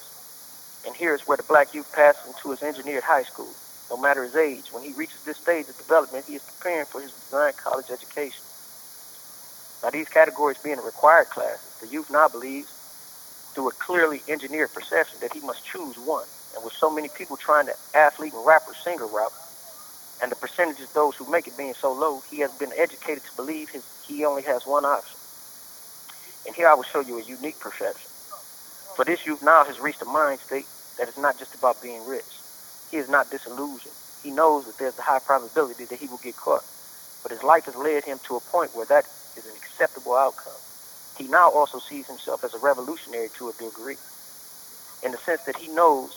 And 0.87 0.95
here 0.95 1.14
is 1.14 1.26
where 1.26 1.37
the 1.37 1.42
black 1.42 1.75
youth 1.75 1.90
passes 1.92 2.21
into 2.26 2.50
his 2.50 2.62
engineered 2.62 3.04
high 3.04 3.25
school. 3.25 3.49
No 3.90 3.97
matter 3.97 4.25
his 4.25 4.35
age, 4.35 4.73
when 4.73 4.83
he 4.83 4.93
reaches 4.93 5.21
this 5.25 5.37
stage 5.38 5.69
of 5.69 5.78
development, 5.78 6.26
he 6.26 6.35
is 6.35 6.43
preparing 6.43 6.87
for 6.87 7.00
his 7.00 7.12
designed 7.12 7.57
college 7.57 7.90
education. 7.90 8.43
Now, 9.83 9.90
these 9.90 10.09
categories 10.09 10.59
being 10.62 10.78
required 10.78 11.31
classes, 11.31 11.61
the 11.81 11.87
youth 11.88 12.11
now 12.11 12.28
believes, 12.28 12.69
through 13.55 13.69
a 13.69 13.73
clearly 13.73 14.23
engineered 14.28 14.73
perception, 14.73 15.21
that 15.21 15.33
he 15.33 15.40
must 15.40 15.64
choose 15.64 15.97
one. 15.99 16.26
And 16.55 16.64
with 16.64 16.73
so 16.75 16.90
many 16.90 17.09
people 17.09 17.37
trying 17.37 17.66
the 17.66 17.76
athlete 17.95 18.33
and 18.33 18.45
rapper 18.45 18.75
singer 18.83 19.07
route, 19.07 19.33
and 20.23 20.33
the 20.33 20.37
percentage 20.37 20.81
of 20.83 20.93
those 20.95 21.14
who 21.16 21.31
make 21.31 21.47
it 21.47 21.57
being 21.57 21.75
so 21.81 21.93
low, 21.93 22.23
he 22.31 22.38
has 22.40 22.50
been 22.52 22.73
educated 22.76 23.23
to 23.25 23.37
believe 23.37 23.71
his, 23.71 23.85
he 24.09 24.25
only 24.25 24.43
has 24.43 24.66
one 24.66 24.85
option. 24.85 25.19
And 26.47 26.55
here 26.57 26.69
I 26.69 26.75
will 26.75 26.85
show 26.85 27.00
you 27.00 27.19
a 27.19 27.23
unique 27.23 27.61
perception. 27.61 28.11
For 28.97 29.05
this 29.05 29.26
youth 29.26 29.43
now 29.43 29.64
has 29.64 29.78
reached 29.78 30.02
a 30.02 30.07
mind 30.07 30.40
state 30.47 30.66
that 30.99 31.09
is 31.09 31.16
not 31.19 31.38
just 31.38 31.55
about 31.55 31.83
being 31.83 32.05
rich. 32.07 32.36
He 32.90 32.97
is 32.99 33.09
not 33.09 33.31
disillusioned. 33.31 33.95
He 34.23 34.31
knows 34.31 34.66
that 34.66 34.78
there's 34.78 34.99
a 34.99 35.02
high 35.02 35.19
probability 35.21 35.85
that 35.87 35.99
he 35.99 36.07
will 36.07 36.19
get 36.19 36.37
caught. 36.37 36.64
But 37.23 37.33
his 37.33 37.43
life 37.43 37.64
has 37.64 37.75
led 37.76 38.05
him 38.05 38.21
to 38.26 38.37
a 38.37 38.40
point 38.40 38.75
where 38.76 38.87
that 38.87 39.07
is 39.37 39.45
an 39.45 39.52
acceptable 39.57 40.14
outcome. 40.14 40.52
He 41.19 41.28
now 41.28 41.50
also 41.50 41.78
sees 41.78 42.07
himself 42.07 42.45
as 42.45 42.55
a 42.55 42.59
revolutionary 42.59 43.31
to 43.38 43.49
a 43.49 43.52
degree, 43.52 43.97
in 45.02 45.12
the 45.12 45.19
sense 45.19 45.40
that 45.47 45.57
he 45.57 45.69
knows 45.69 46.11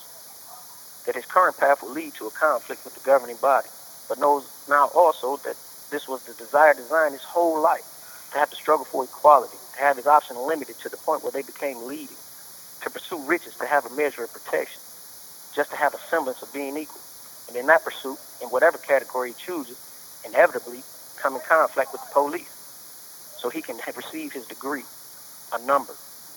that 1.06 1.14
his 1.16 1.24
current 1.24 1.56
path 1.56 1.82
will 1.82 1.90
lead 1.92 2.14
to 2.14 2.26
a 2.26 2.30
conflict 2.30 2.84
with 2.84 2.94
the 2.94 3.00
governing 3.00 3.36
body, 3.36 3.68
but 4.08 4.18
knows 4.18 4.44
now 4.68 4.86
also 4.94 5.38
that 5.44 5.56
this 5.90 6.06
was 6.06 6.22
the 6.24 6.34
desired 6.34 6.76
design 6.76 7.12
his 7.12 7.22
whole 7.22 7.60
life, 7.60 7.84
to 8.32 8.38
have 8.38 8.50
to 8.50 8.56
struggle 8.56 8.84
for 8.84 9.04
equality, 9.04 9.56
to 9.74 9.80
have 9.80 9.96
his 9.96 10.06
options 10.06 10.38
limited 10.38 10.78
to 10.80 10.88
the 10.88 10.96
point 10.98 11.22
where 11.22 11.32
they 11.32 11.42
became 11.42 11.86
leading, 11.86 12.16
to 12.82 12.90
pursue 12.90 13.18
riches, 13.26 13.54
to 13.56 13.66
have 13.66 13.86
a 13.86 13.90
measure 13.90 14.22
of 14.22 14.32
protection, 14.32 14.80
just 15.54 15.70
to 15.70 15.76
have 15.76 15.94
a 15.94 15.98
semblance 16.10 16.42
of 16.42 16.52
being 16.52 16.76
equal. 16.76 17.00
And 17.48 17.56
in 17.56 17.66
that 17.66 17.84
pursuit, 17.84 18.18
in 18.42 18.48
whatever 18.48 18.78
category 18.78 19.30
he 19.32 19.36
chooses, 19.46 19.76
inevitably 20.24 20.82
come 21.22 21.34
in 21.34 21.40
conflict 21.48 21.92
with 21.92 22.00
the 22.02 22.12
police. 22.12 22.48
So 23.40 23.50
he 23.50 23.62
can 23.62 23.78
receive 23.96 24.32
his 24.32 24.46
degree, 24.46 24.84
a 25.52 25.58
number, 25.66 25.94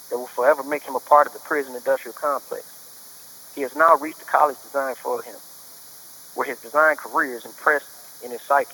that 0.10 0.18
will 0.18 0.28
forever 0.36 0.64
make 0.64 0.84
him 0.84 0.96
a 0.96 1.00
part 1.00 1.28
of 1.28 1.34
the 1.34 1.40
prison 1.40 1.76
industrial 1.76 2.14
complex. 2.14 2.64
He 3.56 3.62
has 3.62 3.76
now 3.76 3.96
reached 3.98 4.20
the 4.20 4.26
college 4.26 4.58
designed 4.64 4.98
for 4.98 5.22
him, 5.22 5.36
where 6.36 6.48
his 6.48 6.58
design 6.60 6.96
career 6.96 7.38
is 7.38 7.46
impressed 7.46 7.86
in 8.24 8.32
his 8.32 8.42
psyche. 8.48 8.74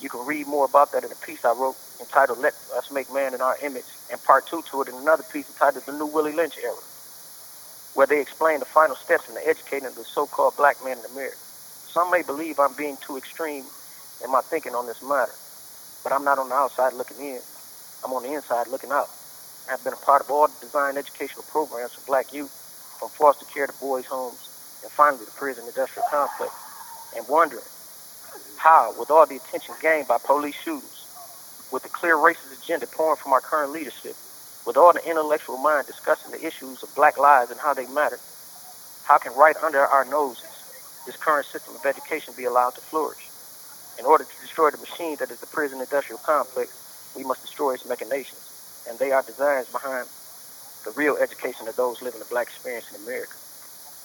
You 0.00 0.08
can 0.08 0.26
read 0.26 0.46
more 0.46 0.64
about 0.64 0.92
that 0.92 1.04
in 1.04 1.10
a 1.12 1.16
piece 1.26 1.40
I 1.44 1.52
wrote 1.52 1.76
entitled 2.00 2.38
Let 2.38 2.54
Us 2.76 2.84
Make 2.92 3.12
Man 3.12 3.34
in 3.34 3.40
Our 3.40 3.56
Image, 3.62 3.86
and 4.10 4.22
part 4.24 4.46
two 4.48 4.62
to 4.70 4.82
it 4.82 4.88
in 4.88 4.94
another 4.94 5.24
piece 5.32 5.46
entitled 5.48 5.84
The 5.86 5.92
New 5.92 6.06
Willie 6.06 6.34
Lynch 6.34 6.54
Era, 6.62 6.76
where 7.94 8.06
they 8.06 8.20
explain 8.20 8.60
the 8.60 8.66
final 8.66 8.96
steps 8.96 9.28
in 9.28 9.34
the 9.34 9.46
educating 9.46 9.86
of 9.86 9.94
the 9.94 10.04
so-called 10.04 10.56
black 10.56 10.82
man 10.84 10.98
in 10.98 11.04
America. 11.06 11.36
Some 11.92 12.10
may 12.10 12.22
believe 12.22 12.58
I'm 12.60 12.74
being 12.74 12.96
too 13.06 13.16
extreme 13.16 13.64
in 14.22 14.30
my 14.30 14.40
thinking 14.42 14.74
on 14.74 14.86
this 14.86 15.02
matter, 15.02 15.34
but 16.04 16.12
I'm 16.12 16.24
not 16.24 16.38
on 16.38 16.48
the 16.48 16.54
outside 16.54 16.92
looking 16.94 17.18
in. 17.18 17.40
I'm 18.04 18.12
on 18.12 18.22
the 18.22 18.32
inside 18.32 18.68
looking 18.68 18.92
out. 18.92 19.10
I've 19.70 19.82
been 19.84 19.92
a 19.92 19.96
part 19.96 20.22
of 20.22 20.30
all 20.30 20.46
the 20.48 20.66
design 20.66 20.96
educational 20.96 21.44
programs 21.44 21.92
for 21.92 22.06
black 22.06 22.32
youth, 22.32 22.50
from 22.98 23.08
foster 23.10 23.44
care 23.52 23.66
to 23.66 23.72
boys' 23.74 24.06
homes, 24.06 24.38
and 24.82 24.90
finally 24.92 25.24
the 25.24 25.30
prison 25.32 25.64
industrial 25.66 26.06
complex, 26.08 26.52
and 27.16 27.26
wondering 27.28 27.64
how, 28.56 28.94
with 28.98 29.10
all 29.10 29.26
the 29.26 29.36
attention 29.36 29.74
gained 29.80 30.08
by 30.08 30.18
police 30.18 30.54
shootings, 30.64 31.04
with 31.70 31.82
the 31.82 31.88
clear 31.88 32.16
racist 32.16 32.56
agenda 32.62 32.86
pouring 32.86 33.16
from 33.16 33.32
our 33.32 33.40
current 33.40 33.72
leadership, 33.72 34.16
with 34.68 34.76
all 34.76 34.92
the 34.92 35.00
intellectual 35.08 35.56
mind 35.56 35.86
discussing 35.86 36.30
the 36.30 36.46
issues 36.46 36.82
of 36.82 36.94
black 36.94 37.16
lives 37.16 37.50
and 37.50 37.58
how 37.58 37.72
they 37.72 37.86
matter, 37.86 38.20
how 39.08 39.16
can 39.16 39.32
right 39.32 39.56
under 39.64 39.80
our 39.80 40.04
noses 40.04 40.44
this 41.06 41.16
current 41.16 41.46
system 41.46 41.74
of 41.74 41.86
education 41.86 42.34
be 42.36 42.44
allowed 42.44 42.74
to 42.74 42.82
flourish? 42.82 43.24
In 43.98 44.04
order 44.04 44.24
to 44.24 44.40
destroy 44.42 44.68
the 44.70 44.76
machine 44.76 45.16
that 45.20 45.30
is 45.30 45.40
the 45.40 45.46
prison 45.46 45.80
industrial 45.80 46.20
complex, 46.20 46.68
we 47.16 47.24
must 47.24 47.40
destroy 47.40 47.72
its 47.72 47.86
machinations. 47.86 48.44
And 48.86 48.98
they 48.98 49.10
are 49.10 49.22
designs 49.22 49.68
behind 49.68 50.06
the 50.84 50.90
real 50.92 51.16
education 51.16 51.66
of 51.66 51.74
those 51.76 52.02
living 52.02 52.20
the 52.20 52.26
black 52.26 52.48
experience 52.48 52.84
in 52.94 53.00
America. 53.00 53.32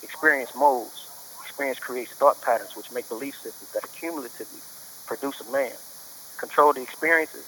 Experience 0.01 0.55
molds. 0.55 1.07
Experience 1.43 1.79
creates 1.79 2.11
thought 2.13 2.41
patterns 2.41 2.71
which 2.77 2.89
make 2.93 3.09
belief 3.09 3.35
systems 3.43 3.69
that 3.73 3.83
accumulatively 3.83 4.63
produce 5.07 5.41
a 5.41 5.51
man. 5.51 5.75
Control 6.39 6.71
the 6.71 6.81
experiences, 6.81 7.43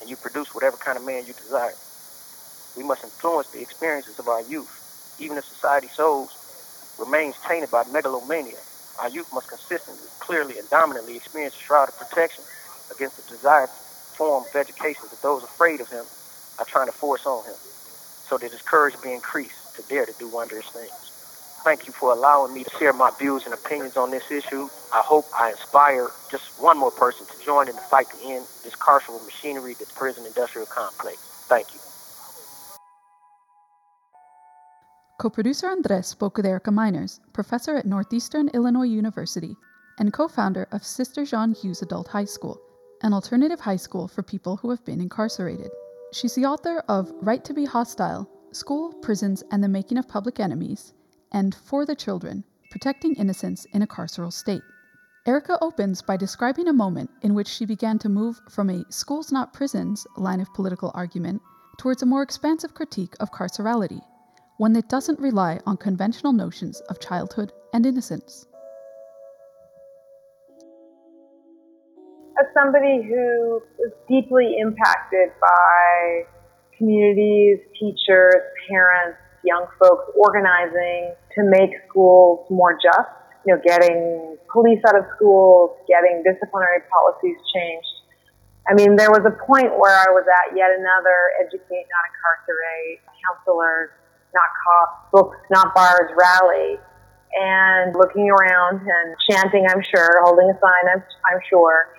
and 0.00 0.08
you 0.08 0.16
produce 0.16 0.54
whatever 0.54 0.78
kind 0.78 0.96
of 0.96 1.04
man 1.04 1.26
you 1.26 1.34
desire. 1.44 1.76
We 2.78 2.84
must 2.84 3.02
influence 3.02 3.48
the 3.52 3.58
experiences 3.60 4.20
of 4.20 4.28
our 4.28 4.40
youth, 4.42 4.70
even 5.18 5.36
if 5.36 5.44
society's 5.50 5.90
souls 5.96 6.30
remains 6.96 7.34
tainted 7.48 7.72
by 7.72 7.82
megalomania. 7.90 8.62
Our 9.00 9.10
youth 9.10 9.26
must 9.34 9.48
consistently, 9.48 10.06
clearly, 10.20 10.58
and 10.58 10.70
dominantly 10.70 11.16
experience 11.16 11.56
a 11.58 11.66
shroud 11.66 11.88
of 11.90 11.98
protection 11.98 12.44
against 12.94 13.16
the 13.16 13.26
desired 13.34 13.70
form 14.16 14.44
of 14.46 14.54
education 14.54 15.10
that 15.10 15.20
those 15.22 15.42
afraid 15.42 15.80
of 15.80 15.88
him 15.88 16.06
are 16.60 16.66
trying 16.70 16.86
to 16.86 16.92
force 16.92 17.26
on 17.26 17.44
him, 17.46 17.58
so 18.30 18.38
that 18.38 18.52
his 18.52 18.62
courage 18.62 18.94
be 19.02 19.10
increased 19.10 19.58
to 19.74 19.82
dare 19.90 20.06
to 20.06 20.14
do 20.20 20.28
wondrous 20.28 20.66
things. 20.72 20.94
Thank 21.64 21.88
you 21.88 21.92
for 21.98 22.12
allowing 22.12 22.54
me 22.54 22.62
to 22.62 22.70
share 22.78 22.92
my 22.92 23.10
views 23.18 23.42
and 23.44 23.54
opinions 23.54 23.96
on 23.96 24.12
this 24.12 24.22
issue. 24.30 24.68
I 24.92 25.02
hope 25.02 25.26
I 25.36 25.50
inspire 25.50 26.10
just 26.30 26.44
one 26.58 26.78
more 26.78 26.92
person 26.92 27.26
to 27.26 27.44
join 27.44 27.68
in 27.68 27.74
the 27.74 27.82
fight 27.90 28.06
to 28.14 28.18
end 28.30 28.46
this 28.62 28.74
carceral 28.78 29.18
machinery, 29.26 29.74
this 29.78 29.88
prison 29.96 30.26
industrial 30.26 30.68
complex. 30.68 31.18
Thank 31.48 31.74
you. 31.74 31.80
Co-producer 35.18 35.66
Andres 35.66 36.06
spoke 36.06 36.36
with 36.36 36.46
Erica 36.46 36.70
Meiners, 36.70 37.18
professor 37.32 37.74
at 37.74 37.86
Northeastern 37.86 38.48
Illinois 38.54 38.84
University 38.84 39.56
and 39.98 40.12
co-founder 40.12 40.68
of 40.70 40.84
Sister 40.84 41.24
Jean 41.24 41.52
Hughes 41.52 41.82
Adult 41.82 42.06
High 42.06 42.24
School, 42.24 42.60
an 43.02 43.12
alternative 43.12 43.58
high 43.58 43.78
school 43.78 44.06
for 44.06 44.22
people 44.22 44.56
who 44.56 44.70
have 44.70 44.84
been 44.84 45.00
incarcerated. 45.00 45.72
She's 46.12 46.36
the 46.36 46.46
author 46.46 46.84
of 46.86 47.12
Right 47.20 47.44
to 47.46 47.52
be 47.52 47.64
Hostile, 47.64 48.30
School, 48.52 48.92
Prisons, 49.02 49.42
and 49.50 49.60
the 49.60 49.68
Making 49.68 49.98
of 49.98 50.06
Public 50.06 50.38
Enemies, 50.38 50.94
and 51.32 51.52
For 51.52 51.84
the 51.84 51.96
Children, 51.96 52.44
Protecting 52.70 53.16
Innocence 53.16 53.66
in 53.72 53.82
a 53.82 53.88
Carceral 53.88 54.32
State. 54.32 54.62
Erica 55.26 55.58
opens 55.60 56.00
by 56.00 56.16
describing 56.16 56.68
a 56.68 56.72
moment 56.72 57.10
in 57.22 57.34
which 57.34 57.48
she 57.48 57.66
began 57.66 57.98
to 57.98 58.08
move 58.08 58.40
from 58.48 58.70
a 58.70 58.84
schools 58.88 59.32
not 59.32 59.52
prisons 59.52 60.06
line 60.16 60.40
of 60.40 60.54
political 60.54 60.92
argument 60.94 61.42
towards 61.76 62.02
a 62.02 62.06
more 62.06 62.22
expansive 62.22 62.72
critique 62.72 63.14
of 63.18 63.32
carcerality, 63.32 64.00
one 64.58 64.72
that 64.72 64.88
doesn't 64.88 65.18
rely 65.20 65.60
on 65.66 65.76
conventional 65.76 66.32
notions 66.32 66.82
of 66.90 67.00
childhood 67.00 67.52
and 67.72 67.86
innocence. 67.86 68.46
As 72.38 72.46
somebody 72.54 73.02
who 73.02 73.62
is 73.86 73.92
deeply 74.08 74.56
impacted 74.60 75.30
by 75.40 76.22
communities, 76.76 77.58
teachers, 77.78 78.42
parents, 78.68 79.18
young 79.44 79.66
folks 79.78 80.10
organizing 80.14 81.14
to 81.34 81.42
make 81.46 81.70
schools 81.88 82.46
more 82.50 82.74
just, 82.74 83.10
you 83.46 83.54
know, 83.54 83.60
getting 83.64 84.36
police 84.52 84.82
out 84.86 84.98
of 84.98 85.04
schools, 85.14 85.70
getting 85.86 86.22
disciplinary 86.26 86.82
policies 86.90 87.38
changed. 87.54 87.94
I 88.66 88.74
mean, 88.74 88.96
there 88.96 89.10
was 89.10 89.22
a 89.22 89.34
point 89.46 89.70
where 89.78 89.94
I 89.94 90.10
was 90.10 90.26
at 90.26 90.54
yet 90.54 90.70
another 90.74 91.18
educate, 91.40 91.86
not 91.88 92.04
incarcerate, 92.10 93.00
counselors, 93.22 93.90
not 94.38 94.50
cops, 94.62 94.98
books, 95.10 95.38
not 95.50 95.74
bars 95.74 96.10
rally, 96.14 96.78
and 97.34 97.94
looking 97.94 98.30
around 98.30 98.80
and 98.80 99.08
chanting, 99.28 99.66
I'm 99.68 99.82
sure, 99.82 100.22
holding 100.22 100.48
a 100.48 100.58
sign, 100.62 100.84
I'm, 100.94 101.02
I'm 101.02 101.40
sure, 101.50 101.90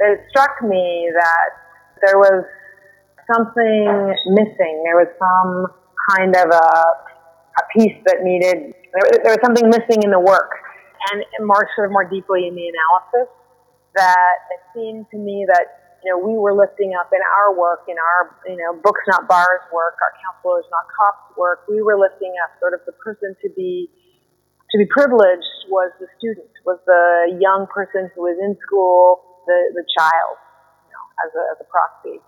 it 0.00 0.20
struck 0.30 0.62
me 0.62 1.08
that 1.14 1.50
there 2.02 2.18
was 2.18 2.44
something 3.32 4.14
missing. 4.34 4.82
There 4.84 4.98
was 4.98 5.08
some 5.16 5.70
kind 6.10 6.34
of 6.34 6.50
a, 6.50 6.68
a 7.56 7.64
piece 7.76 7.96
that 8.06 8.22
needed, 8.22 8.74
there, 9.22 9.32
was 9.32 9.38
something 9.42 9.70
missing 9.70 10.02
in 10.02 10.10
the 10.10 10.20
work 10.20 10.50
and, 11.12 11.24
and 11.38 11.46
more 11.46 11.68
sort 11.76 11.88
of 11.88 11.92
more 11.92 12.04
deeply 12.04 12.46
in 12.48 12.54
the 12.54 12.66
analysis 12.68 13.32
that 13.94 14.36
it 14.50 14.60
seemed 14.74 15.06
to 15.10 15.16
me 15.16 15.46
that 15.46 15.83
you 16.04 16.12
know, 16.12 16.20
we 16.20 16.36
were 16.36 16.52
lifting 16.52 16.92
up 16.92 17.08
in 17.16 17.24
our 17.40 17.56
work, 17.56 17.88
in 17.88 17.96
our, 17.96 18.36
you 18.44 18.60
know, 18.60 18.76
books 18.76 19.00
not 19.08 19.24
bars 19.24 19.64
work, 19.72 19.96
our 20.04 20.12
counselors 20.20 20.68
not 20.68 20.84
cops 20.92 21.32
work, 21.32 21.64
we 21.64 21.80
were 21.80 21.96
lifting 21.96 22.36
up 22.44 22.52
sort 22.60 22.76
of 22.76 22.84
the 22.84 22.92
person 23.00 23.32
to 23.40 23.48
be, 23.56 23.88
to 24.68 24.76
be 24.76 24.84
privileged 24.84 25.48
was 25.72 25.88
the 25.96 26.08
student, 26.20 26.52
was 26.68 26.76
the 26.84 27.40
young 27.40 27.64
person 27.72 28.12
who 28.12 28.28
was 28.28 28.36
in 28.36 28.52
school, 28.60 29.40
the, 29.48 29.80
the 29.80 29.84
child, 29.96 30.36
you 30.84 30.92
know, 30.92 31.04
as 31.24 31.32
a, 31.32 31.42
as 31.56 31.58
a 31.64 31.66
proxy. 31.72 32.20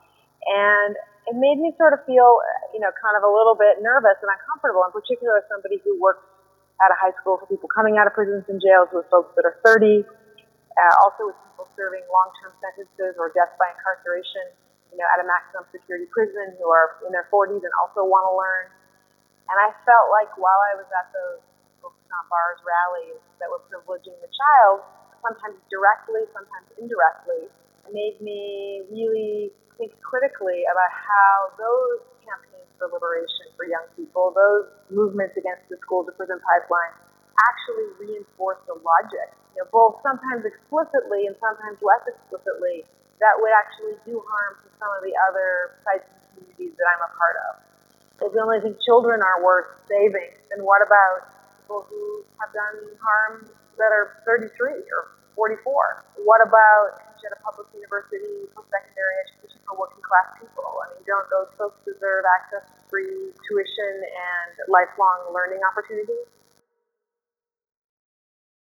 And 0.49 0.97
it 1.29 1.37
made 1.37 1.61
me 1.61 1.77
sort 1.77 1.93
of 1.93 2.01
feel, 2.09 2.41
you 2.73 2.81
know, 2.81 2.89
kind 2.97 3.13
of 3.21 3.29
a 3.29 3.33
little 3.33 3.61
bit 3.61 3.85
nervous 3.85 4.17
and 4.25 4.33
uncomfortable, 4.33 4.89
in 4.89 4.93
particular 4.97 5.37
as 5.37 5.45
somebody 5.53 5.85
who 5.85 6.01
works 6.01 6.25
at 6.81 6.89
a 6.89 6.97
high 6.97 7.13
school 7.21 7.37
for 7.37 7.45
people 7.45 7.69
coming 7.69 8.01
out 8.01 8.09
of 8.09 8.17
prisons 8.17 8.49
and 8.49 8.57
jails 8.57 8.89
with 8.89 9.05
folks 9.13 9.37
that 9.37 9.45
are 9.45 9.61
30, 9.69 10.01
uh, 10.01 10.95
also 11.05 11.29
with 11.29 11.37
serving 11.77 12.03
long-term 12.09 12.57
sentences 12.59 13.15
or 13.21 13.31
death 13.37 13.55
by 13.61 13.71
incarceration, 13.71 14.51
you 14.91 14.99
know, 14.99 15.07
at 15.13 15.23
a 15.23 15.27
maximum 15.29 15.69
security 15.71 16.09
prison 16.11 16.57
who 16.59 16.67
are 16.73 16.99
in 17.05 17.13
their 17.13 17.29
40s 17.29 17.61
and 17.61 17.75
also 17.79 18.03
want 18.03 18.25
to 18.27 18.35
learn. 18.35 18.67
And 19.47 19.57
I 19.61 19.71
felt 19.87 20.11
like 20.11 20.33
while 20.41 20.59
I 20.73 20.81
was 20.81 20.89
at 20.91 21.13
those 21.15 21.45
Books 21.85 22.03
Not 22.11 22.27
Bars 22.27 22.59
rallies 22.67 23.23
that 23.39 23.47
were 23.47 23.63
privileging 23.71 24.19
the 24.19 24.33
child, 24.33 24.83
sometimes 25.23 25.61
directly, 25.71 26.27
sometimes 26.35 26.67
indirectly, 26.81 27.47
it 27.87 27.93
made 27.95 28.19
me 28.19 28.83
really 28.91 29.55
think 29.79 29.93
critically 30.03 30.67
about 30.67 30.91
how 30.91 31.55
those 31.61 32.03
campaigns 32.25 32.67
for 32.81 32.91
liberation 32.91 33.53
for 33.55 33.69
young 33.69 33.87
people, 33.95 34.33
those 34.35 34.67
movements 34.91 35.37
against 35.39 35.63
the 35.71 35.79
school 35.85 36.03
to 36.03 36.13
prison 36.17 36.41
pipeline, 36.43 36.95
actually 37.47 37.89
reinforce 38.01 38.59
the 38.67 38.77
logic, 38.81 39.31
you 39.57 39.65
know, 39.65 39.69
both 39.73 40.05
sometimes 40.05 40.45
explicitly 40.45 41.25
and 41.25 41.35
sometimes 41.41 41.81
less 41.81 42.05
explicitly, 42.05 42.85
that 43.25 43.33
would 43.41 43.57
actually 43.57 43.97
do 44.05 44.21
harm 44.21 44.61
to 44.61 44.69
some 44.77 44.93
of 44.93 45.01
the 45.01 45.17
other 45.25 45.81
sites 45.81 46.05
and 46.05 46.21
communities 46.37 46.77
that 46.77 46.85
I'm 46.85 47.03
a 47.09 47.13
part 47.17 47.37
of. 47.49 47.53
If 48.21 48.37
we 48.37 48.39
only 48.41 48.61
think 48.61 48.77
children 48.85 49.25
are 49.25 49.41
worth 49.41 49.81
saving, 49.89 50.37
then 50.53 50.61
what 50.61 50.85
about 50.85 51.33
people 51.65 51.89
who 51.89 52.21
have 52.37 52.53
done 52.53 52.85
harm 53.01 53.49
that 53.81 53.89
are 53.89 54.21
33 54.29 54.85
or 54.93 55.17
44? 55.33 56.05
What 56.21 56.45
about 56.45 57.01
at 57.27 57.35
a 57.35 57.43
public 57.43 57.67
university 57.75 58.47
post-secondary 58.55 59.15
education 59.27 59.59
for 59.67 59.75
working 59.75 59.99
class 59.99 60.31
people? 60.39 60.63
I 60.63 60.95
mean, 60.95 61.03
don't 61.11 61.27
those 61.27 61.51
folks 61.59 61.83
deserve 61.83 62.23
access 62.39 62.63
to 62.71 62.79
free 62.87 63.35
tuition 63.43 63.95
and 64.07 64.55
lifelong 64.71 65.35
learning 65.35 65.59
opportunities? 65.67 66.31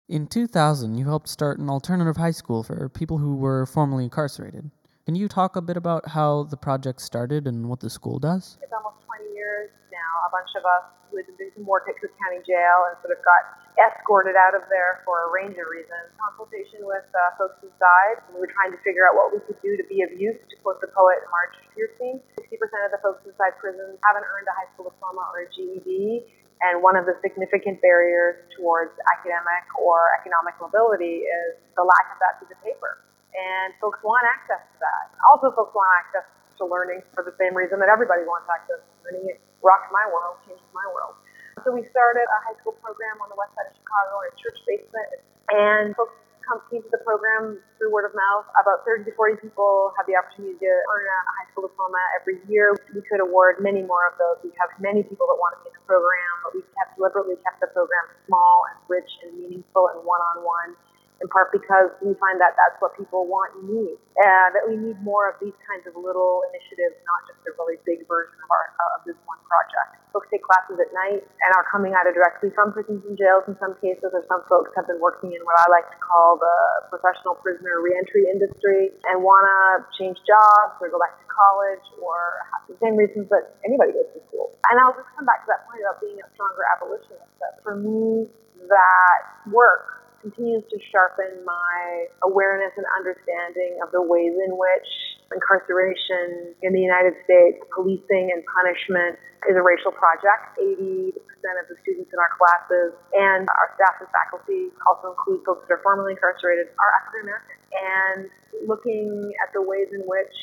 In 0.07 0.23
2000, 0.23 0.95
you 0.95 1.03
helped 1.03 1.27
start 1.27 1.59
an 1.59 1.67
alternative 1.67 2.15
high 2.15 2.31
school 2.31 2.63
for 2.63 2.87
people 2.87 3.19
who 3.19 3.35
were 3.35 3.67
formerly 3.67 4.07
incarcerated. 4.07 4.71
Can 5.03 5.19
you 5.19 5.27
talk 5.27 5.59
a 5.59 5.61
bit 5.61 5.75
about 5.75 6.15
how 6.15 6.47
the 6.47 6.55
project 6.55 7.03
started 7.03 7.43
and 7.43 7.67
what 7.67 7.83
the 7.83 7.91
school 7.91 8.15
does? 8.15 8.55
It's 8.63 8.71
almost 8.71 9.03
20 9.03 9.35
years 9.35 9.67
now. 9.91 10.11
A 10.23 10.31
bunch 10.31 10.47
of 10.55 10.63
us 10.63 10.87
who 11.11 11.19
had 11.19 11.27
been 11.35 11.51
some 11.59 11.67
work 11.67 11.91
at 11.91 11.99
Cook 11.99 12.15
County 12.23 12.39
Jail 12.47 12.87
and 12.87 12.95
sort 13.03 13.19
of 13.19 13.21
got 13.27 13.51
escorted 13.75 14.39
out 14.39 14.55
of 14.55 14.63
there 14.71 15.03
for 15.03 15.27
a 15.27 15.29
range 15.35 15.59
of 15.59 15.67
reasons. 15.67 16.07
Consultation 16.15 16.87
with 16.87 17.03
uh, 17.11 17.35
folks 17.35 17.59
inside. 17.59 18.23
We 18.31 18.39
were 18.39 18.47
trying 18.47 18.71
to 18.71 18.79
figure 18.87 19.03
out 19.03 19.19
what 19.19 19.35
we 19.35 19.43
could 19.43 19.59
do 19.59 19.75
to 19.75 19.83
be 19.91 20.07
of 20.07 20.15
use, 20.15 20.39
to 20.39 20.55
quote 20.63 20.79
the 20.79 20.87
poet 20.95 21.19
Marge 21.35 21.59
Piercy. 21.75 22.23
60% 22.47 22.63
of 22.87 22.95
the 22.95 23.03
folks 23.03 23.27
inside 23.27 23.59
prisons 23.59 23.99
haven't 24.07 24.23
earned 24.23 24.47
a 24.47 24.55
high 24.55 24.71
school 24.71 24.87
diploma 24.87 25.27
or 25.35 25.43
a 25.43 25.47
GED. 25.51 26.23
And 26.61 26.81
one 26.81 26.97
of 26.97 27.05
the 27.05 27.13
significant 27.21 27.81
barriers 27.85 28.41
towards 28.57 28.93
academic 29.13 29.65
or 29.77 30.17
economic 30.17 30.57
mobility 30.57 31.25
is 31.25 31.53
the 31.77 31.85
lack 31.85 32.09
of 32.13 32.17
that 32.17 32.41
piece 32.41 32.49
of 32.49 32.59
paper. 32.65 33.05
And 33.37 33.77
folks 33.77 34.01
want 34.01 34.25
access 34.25 34.65
to 34.65 34.77
that. 34.81 35.13
Also, 35.29 35.53
folks 35.53 35.75
want 35.77 35.89
access 36.01 36.25
to 36.57 36.65
learning 36.65 37.05
for 37.13 37.21
the 37.21 37.37
same 37.37 37.53
reason 37.53 37.77
that 37.77 37.89
everybody 37.89 38.25
wants 38.25 38.49
access 38.49 38.81
to 38.81 38.93
learning. 39.05 39.29
It 39.29 39.39
rocked 39.61 39.93
my 39.93 40.09
world, 40.09 40.41
changed 40.49 40.65
my 40.73 40.85
world. 40.89 41.13
So 41.61 41.73
we 41.73 41.85
started 41.85 42.25
a 42.25 42.39
high 42.49 42.57
school 42.57 42.73
program 42.81 43.21
on 43.21 43.29
the 43.29 43.37
west 43.37 43.53
side 43.53 43.69
of 43.69 43.77
Chicago 43.77 44.25
in 44.25 44.33
a 44.33 44.35
church 44.37 44.59
basement. 44.65 45.09
And 45.53 45.93
folks 45.93 46.17
come, 46.47 46.63
came 46.71 46.81
to 46.81 46.91
the 46.91 47.03
program 47.03 47.59
through 47.77 47.91
word 47.91 48.07
of 48.07 48.15
mouth. 48.15 48.47
About 48.57 48.87
30 48.87 49.05
to 49.11 49.13
40 49.13 49.43
people 49.43 49.91
have 49.99 50.07
the 50.07 50.15
opportunity 50.15 50.55
to 50.57 50.71
earn 50.71 51.05
a 51.05 51.19
high 51.37 51.47
school 51.51 51.67
diploma 51.67 51.99
every 52.17 52.39
year. 52.47 52.73
We 52.95 53.03
could 53.05 53.19
award 53.19 53.59
many 53.59 53.83
more 53.83 54.07
of 54.07 54.15
those. 54.17 54.39
We 54.41 54.55
have 54.57 54.71
many 54.79 55.03
people 55.03 55.27
that 55.27 55.37
want 55.37 55.59
to 55.59 55.67
be 55.67 55.69
in 55.69 55.75
the 55.75 55.85
program, 55.85 56.31
but 56.47 56.55
we 56.55 56.63
have 56.79 56.95
deliberately 56.95 57.35
kept 57.43 57.59
the 57.59 57.69
program 57.75 58.07
small 58.25 58.65
and 58.71 58.79
rich 58.87 59.11
and 59.27 59.35
meaningful 59.35 59.91
and 59.91 60.01
one-on-one 60.07 60.79
in 61.21 61.27
part 61.29 61.49
because 61.49 61.89
we 62.01 62.13
find 62.21 62.37
that 62.37 62.53
that's 62.53 62.77
what 62.77 62.93
people 62.93 63.25
want 63.25 63.53
and 63.57 63.65
need. 63.69 63.97
And 64.21 64.49
that 64.53 64.65
we 64.65 64.77
need 64.77 64.97
more 65.01 65.29
of 65.29 65.37
these 65.41 65.55
kinds 65.65 65.85
of 65.89 65.97
little 65.97 66.45
initiatives, 66.53 66.97
not 67.05 67.21
just 67.25 67.41
a 67.49 67.51
really 67.57 67.81
big 67.85 68.05
version 68.05 68.37
of, 68.37 68.49
our, 68.49 68.65
of 68.97 69.05
this 69.05 69.17
one 69.25 69.41
project. 69.45 69.97
Folks 70.13 70.29
take 70.33 70.41
classes 70.41 70.81
at 70.81 70.89
night 70.93 71.21
and 71.21 71.49
are 71.53 71.65
coming 71.69 71.93
either 71.93 72.13
directly 72.13 72.49
from 72.53 72.73
prisons 72.73 73.05
and 73.05 73.17
jails 73.17 73.45
in 73.45 73.53
some 73.61 73.77
cases, 73.77 74.09
or 74.13 74.23
some 74.25 74.41
folks 74.49 74.73
have 74.73 74.89
been 74.89 74.97
working 74.97 75.33
in 75.33 75.41
what 75.45 75.57
I 75.61 75.65
like 75.69 75.85
to 75.93 75.99
call 76.01 76.41
the 76.41 76.57
professional 76.89 77.37
prisoner 77.37 77.81
reentry 77.81 78.25
industry 78.25 78.93
and 79.09 79.21
want 79.21 79.45
to 79.45 79.85
change 79.97 80.17
jobs 80.25 80.79
or 80.81 80.89
go 80.89 80.97
back 80.97 81.17
to 81.21 81.27
college 81.29 81.85
or 82.01 82.41
the 82.65 82.77
same 82.81 82.97
reasons 82.97 83.29
that 83.29 83.57
anybody 83.61 83.93
goes 83.93 84.09
to 84.17 84.21
school. 84.29 84.57
And 84.69 84.81
I'll 84.81 84.95
just 84.97 85.09
come 85.13 85.25
back 85.25 85.45
to 85.45 85.47
that 85.53 85.69
point 85.69 85.85
about 85.85 86.01
being 86.01 86.17
a 86.17 86.27
stronger 86.33 86.65
abolitionist. 86.73 87.29
That 87.37 87.61
for 87.61 87.77
me, 87.77 88.25
that 88.65 89.21
work 89.53 90.06
continues 90.21 90.63
to 90.69 90.77
sharpen 90.91 91.43
my 91.45 92.07
awareness 92.23 92.73
and 92.77 92.85
understanding 92.97 93.79
of 93.83 93.91
the 93.91 94.01
ways 94.01 94.33
in 94.33 94.57
which 94.57 94.89
incarceration 95.33 96.55
in 96.63 96.71
the 96.73 96.79
United 96.79 97.13
States, 97.23 97.59
policing 97.75 98.31
and 98.31 98.43
punishment 98.47 99.19
is 99.45 99.55
a 99.55 99.63
racial 99.63 99.91
project. 99.91 100.57
80% 100.57 101.13
of 101.61 101.67
the 101.69 101.77
students 101.83 102.09
in 102.11 102.19
our 102.19 102.31
classes 102.35 102.95
and 103.13 103.47
our 103.47 103.69
staff 103.75 103.99
and 104.01 104.09
faculty 104.09 104.73
also 104.87 105.13
include 105.13 105.43
folks 105.45 105.67
that 105.67 105.79
are 105.79 105.83
formerly 105.83 106.15
incarcerated 106.15 106.71
are 106.79 106.91
African 107.03 107.27
American. 107.27 107.57
And 107.71 108.19
looking 108.65 109.31
at 109.43 109.53
the 109.53 109.61
ways 109.61 109.91
in 109.93 110.01
which 110.07 110.35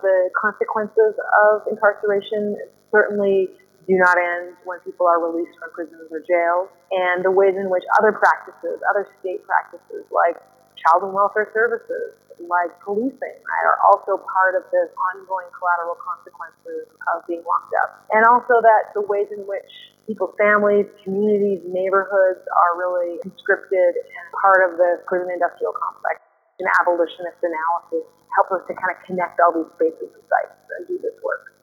the 0.00 0.30
consequences 0.36 1.16
of 1.48 1.64
incarceration 1.66 2.56
certainly 2.92 3.50
do 3.86 3.94
not 3.94 4.18
end 4.18 4.58
when 4.66 4.82
people 4.82 5.06
are 5.06 5.22
released 5.22 5.54
from 5.58 5.70
prisons 5.70 6.10
or 6.10 6.18
jails, 6.26 6.68
and 6.90 7.22
the 7.22 7.30
ways 7.30 7.54
in 7.54 7.70
which 7.70 7.86
other 8.02 8.10
practices, 8.10 8.82
other 8.90 9.06
state 9.22 9.46
practices 9.46 10.02
like 10.10 10.34
child 10.76 11.06
and 11.06 11.14
welfare 11.14 11.48
services, 11.54 12.18
like 12.42 12.68
policing, 12.84 13.38
are 13.64 13.78
also 13.88 14.20
part 14.20 14.58
of 14.58 14.66
this 14.68 14.90
ongoing 15.14 15.48
collateral 15.56 15.96
consequences 15.96 16.90
of 17.14 17.24
being 17.24 17.40
locked 17.46 17.72
up. 17.80 18.04
And 18.12 18.26
also 18.28 18.60
that 18.60 18.92
the 18.92 19.06
ways 19.06 19.30
in 19.32 19.46
which 19.48 19.70
people's 20.04 20.36
families, 20.36 20.86
communities, 21.02 21.64
neighborhoods 21.66 22.42
are 22.42 22.72
really 22.78 23.18
conscripted 23.24 23.96
and 23.96 24.26
part 24.36 24.66
of 24.68 24.78
the 24.78 25.02
prison 25.08 25.32
industrial 25.32 25.72
complex. 25.74 26.20
An 26.60 26.68
abolitionist 26.80 27.36
analysis 27.42 28.06
helps 28.32 28.52
us 28.52 28.62
to 28.68 28.74
kind 28.76 28.92
of 28.92 28.98
connect 29.04 29.40
all 29.40 29.52
these 29.52 29.68
spaces 29.76 30.08
and 30.12 30.24
sites 30.28 30.56
and 30.76 30.88
do 30.88 30.96
this 31.00 31.16
work. 31.20 31.55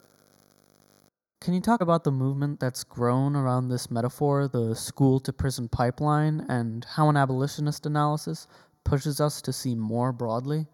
Can 1.44 1.52
you 1.52 1.60
talk 1.60 1.84
about 1.84 2.08
the 2.08 2.10
movement 2.10 2.56
that's 2.56 2.84
grown 2.84 3.36
around 3.36 3.68
this 3.68 3.90
metaphor, 3.90 4.48
the 4.48 4.72
school 4.72 5.20
to 5.20 5.30
prison 5.30 5.68
pipeline, 5.68 6.40
and 6.48 6.86
how 6.96 7.12
an 7.12 7.18
abolitionist 7.20 7.84
analysis 7.84 8.48
pushes 8.82 9.20
us 9.20 9.42
to 9.42 9.52
see 9.52 9.74
more 9.74 10.08
broadly? 10.08 10.64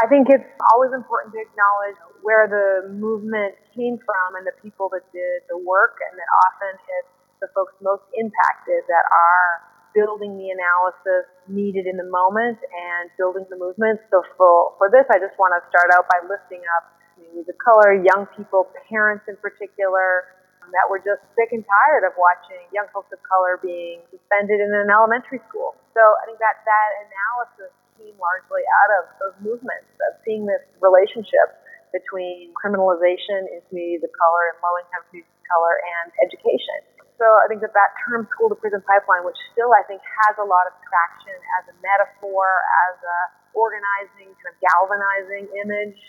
I 0.00 0.08
think 0.08 0.32
it's 0.32 0.48
always 0.72 0.96
important 0.96 1.36
to 1.36 1.44
acknowledge 1.44 2.00
where 2.24 2.48
the 2.48 2.88
movement 2.96 3.52
came 3.76 4.00
from 4.00 4.40
and 4.40 4.48
the 4.48 4.56
people 4.64 4.88
that 4.96 5.04
did 5.12 5.44
the 5.52 5.60
work, 5.60 6.00
and 6.00 6.16
that 6.16 6.30
often 6.48 6.72
it's 6.88 7.12
the 7.44 7.48
folks 7.52 7.76
most 7.84 8.08
impacted 8.16 8.80
that 8.88 9.04
are 9.12 9.60
building 9.92 10.40
the 10.40 10.48
analysis 10.48 11.28
needed 11.52 11.84
in 11.84 12.00
the 12.00 12.08
moment 12.08 12.56
and 12.64 13.12
building 13.20 13.44
the 13.52 13.60
movement. 13.60 14.00
So 14.08 14.24
for, 14.40 14.72
for 14.80 14.88
this, 14.88 15.04
I 15.12 15.20
just 15.20 15.36
want 15.36 15.52
to 15.52 15.60
start 15.68 15.92
out 15.92 16.08
by 16.08 16.24
lifting 16.24 16.64
up 16.80 17.01
communities 17.22 17.46
of 17.46 17.58
color, 17.62 17.94
young 17.94 18.26
people, 18.34 18.66
parents 18.90 19.22
in 19.30 19.38
particular, 19.38 20.26
um, 20.62 20.74
that 20.74 20.90
were 20.90 20.98
just 20.98 21.22
sick 21.38 21.54
and 21.54 21.62
tired 21.62 22.02
of 22.02 22.14
watching 22.18 22.58
young 22.74 22.90
folks 22.90 23.14
of 23.14 23.22
color 23.22 23.62
being 23.62 24.02
suspended 24.10 24.58
in 24.58 24.74
an 24.74 24.90
elementary 24.90 25.38
school. 25.46 25.78
So 25.94 26.02
I 26.02 26.26
think 26.26 26.42
that 26.42 26.66
that 26.66 26.90
analysis 27.06 27.70
came 27.94 28.18
largely 28.18 28.66
out 28.82 28.90
of 28.98 29.02
those 29.22 29.36
movements 29.38 29.86
of 30.10 30.18
seeing 30.26 30.46
this 30.50 30.62
relationship 30.82 31.62
between 31.94 32.50
criminalization 32.56 33.46
in 33.52 33.62
communities 33.70 34.02
of 34.02 34.10
color 34.16 34.50
and 34.50 34.56
low-income 34.64 35.04
communities 35.12 35.30
of 35.38 35.46
color 35.46 35.74
and 35.78 36.08
education. 36.24 36.78
So 37.20 37.28
I 37.28 37.46
think 37.46 37.62
that 37.62 37.76
that 37.76 37.94
term 38.02 38.26
school 38.34 38.50
to 38.50 38.58
prison 38.58 38.82
pipeline, 38.82 39.22
which 39.22 39.38
still 39.54 39.70
I 39.70 39.86
think 39.86 40.02
has 40.02 40.34
a 40.42 40.46
lot 40.48 40.66
of 40.66 40.74
traction 40.82 41.36
as 41.60 41.70
a 41.70 41.76
metaphor, 41.78 42.48
as 42.90 42.96
a 42.98 43.18
organizing, 43.54 44.32
kind 44.40 44.50
of 44.50 44.56
galvanizing 44.58 45.46
image, 45.62 46.00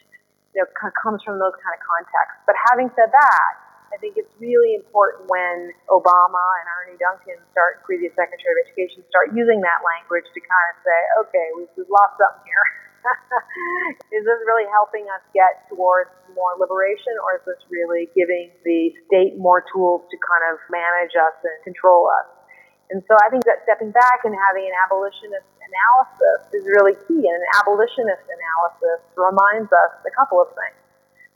you 0.53 0.61
know, 0.61 0.69
comes 0.77 1.21
from 1.25 1.41
those 1.41 1.57
kind 1.59 1.73
of 1.73 1.81
contexts. 1.81 2.41
But 2.45 2.55
having 2.71 2.93
said 2.93 3.09
that, 3.09 3.51
I 3.93 4.01
think 4.01 4.17
it's 4.17 4.33
really 4.41 4.73
important 4.73 5.29
when 5.29 5.69
Obama 5.85 6.41
and 6.61 6.65
Arne 6.65 6.97
Duncan 6.97 7.37
start, 7.53 7.85
previous 7.85 8.09
Secretary 8.17 8.57
of 8.57 8.65
Education, 8.65 9.05
start 9.05 9.37
using 9.37 9.61
that 9.61 9.85
language 9.85 10.25
to 10.25 10.39
kind 10.41 10.67
of 10.73 10.75
say, 10.81 10.99
okay, 11.21 11.47
we've, 11.53 11.73
we've 11.77 11.93
lost 11.93 12.17
something 12.17 12.41
here. 12.41 12.67
is 14.17 14.23
this 14.25 14.39
really 14.49 14.65
helping 14.73 15.05
us 15.13 15.21
get 15.35 15.69
towards 15.69 16.09
more 16.33 16.57
liberation, 16.57 17.13
or 17.21 17.37
is 17.37 17.43
this 17.45 17.61
really 17.69 18.09
giving 18.17 18.49
the 18.65 18.89
state 19.05 19.37
more 19.37 19.61
tools 19.69 20.01
to 20.09 20.17
kind 20.25 20.41
of 20.49 20.57
manage 20.73 21.13
us 21.13 21.37
and 21.45 21.57
control 21.61 22.09
us? 22.09 22.42
And 22.91 22.99
so 23.07 23.15
I 23.23 23.31
think 23.31 23.47
that 23.47 23.63
stepping 23.63 23.91
back 23.95 24.27
and 24.27 24.35
having 24.35 24.67
an 24.67 24.75
abolitionist 24.85 25.47
analysis 25.63 26.39
is 26.51 26.63
really 26.67 26.97
key. 27.07 27.23
And 27.23 27.37
an 27.39 27.51
abolitionist 27.63 28.25
analysis 28.27 28.99
reminds 29.15 29.71
us 29.71 29.93
a 30.03 30.11
couple 30.13 30.43
of 30.43 30.51
things. 30.51 30.77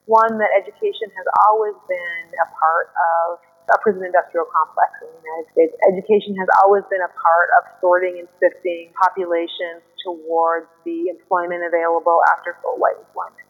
One, 0.07 0.39
that 0.39 0.51
education 0.55 1.11
has 1.15 1.27
always 1.47 1.75
been 1.87 2.23
a 2.39 2.47
part 2.55 2.87
of 2.95 3.43
a 3.67 3.77
prison 3.83 4.07
industrial 4.07 4.47
complex 4.47 4.95
in 5.03 5.11
the 5.11 5.19
United 5.19 5.47
States. 5.51 5.73
Education 5.83 6.31
has 6.39 6.47
always 6.63 6.87
been 6.87 7.03
a 7.03 7.11
part 7.11 7.51
of 7.59 7.67
sorting 7.83 8.15
and 8.15 8.27
sifting 8.39 8.95
populations 8.95 9.83
towards 9.99 10.71
the 10.87 11.11
employment 11.11 11.67
available 11.67 12.23
after 12.31 12.55
full 12.63 12.79
white 12.79 12.95
employment. 12.95 13.43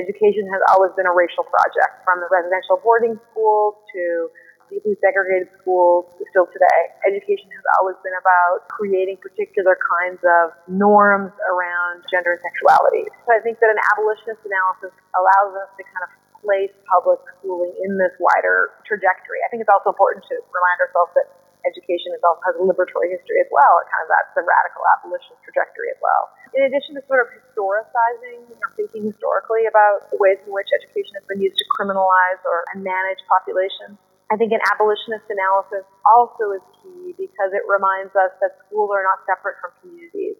Education 0.00 0.48
has 0.48 0.64
always 0.72 0.92
been 0.96 1.04
a 1.04 1.12
racial 1.12 1.44
project, 1.44 2.00
from 2.04 2.24
the 2.24 2.28
residential 2.32 2.80
boarding 2.80 3.20
schools 3.28 3.76
to 3.92 4.32
deeply 4.68 4.96
segregated 5.00 5.48
schools 5.60 6.08
still 6.30 6.48
today. 6.48 6.80
Education 7.04 7.48
has 7.52 7.64
always 7.80 7.96
been 8.04 8.16
about 8.16 8.68
creating 8.68 9.18
particular 9.18 9.76
kinds 9.76 10.22
of 10.22 10.56
norms 10.68 11.32
around 11.48 12.04
gender 12.08 12.36
and 12.36 12.42
sexuality. 12.44 13.08
So 13.26 13.34
I 13.36 13.40
think 13.40 13.60
that 13.60 13.72
an 13.72 13.80
abolitionist 13.96 14.44
analysis 14.44 14.92
allows 15.16 15.52
us 15.64 15.70
to 15.76 15.82
kind 15.84 16.04
of 16.06 16.12
place 16.38 16.72
public 16.86 17.18
schooling 17.40 17.74
in 17.82 17.98
this 17.98 18.14
wider 18.22 18.70
trajectory. 18.86 19.42
I 19.42 19.50
think 19.50 19.64
it's 19.64 19.72
also 19.72 19.90
important 19.90 20.22
to 20.30 20.38
remind 20.38 20.78
ourselves 20.86 21.12
that 21.18 21.26
education 21.66 22.14
also 22.22 22.40
has 22.46 22.54
a 22.56 22.62
liberatory 22.62 23.10
history 23.10 23.42
as 23.42 23.50
well. 23.50 23.82
It 23.82 23.90
kind 23.90 24.02
of 24.06 24.10
that's 24.10 24.32
the 24.38 24.44
radical 24.46 24.82
abolitionist 24.98 25.42
trajectory 25.42 25.90
as 25.90 25.98
well. 25.98 26.30
In 26.54 26.64
addition 26.64 26.94
to 26.96 27.02
sort 27.10 27.26
of 27.26 27.28
historicizing 27.34 28.46
or 28.48 28.68
thinking 28.78 29.10
historically 29.10 29.66
about 29.66 30.08
the 30.08 30.18
ways 30.22 30.38
in 30.46 30.50
which 30.54 30.70
education 30.70 31.18
has 31.18 31.26
been 31.26 31.42
used 31.42 31.58
to 31.58 31.66
criminalize 31.76 32.40
or 32.46 32.64
manage 32.78 33.20
populations, 33.26 33.98
I 34.30 34.36
think 34.36 34.52
an 34.52 34.60
abolitionist 34.72 35.24
analysis 35.32 35.88
also 36.04 36.52
is 36.52 36.64
key 36.84 37.16
because 37.16 37.56
it 37.56 37.64
reminds 37.64 38.12
us 38.12 38.28
that 38.44 38.60
schools 38.68 38.92
are 38.92 39.00
not 39.00 39.24
separate 39.24 39.56
from 39.56 39.72
communities 39.80 40.36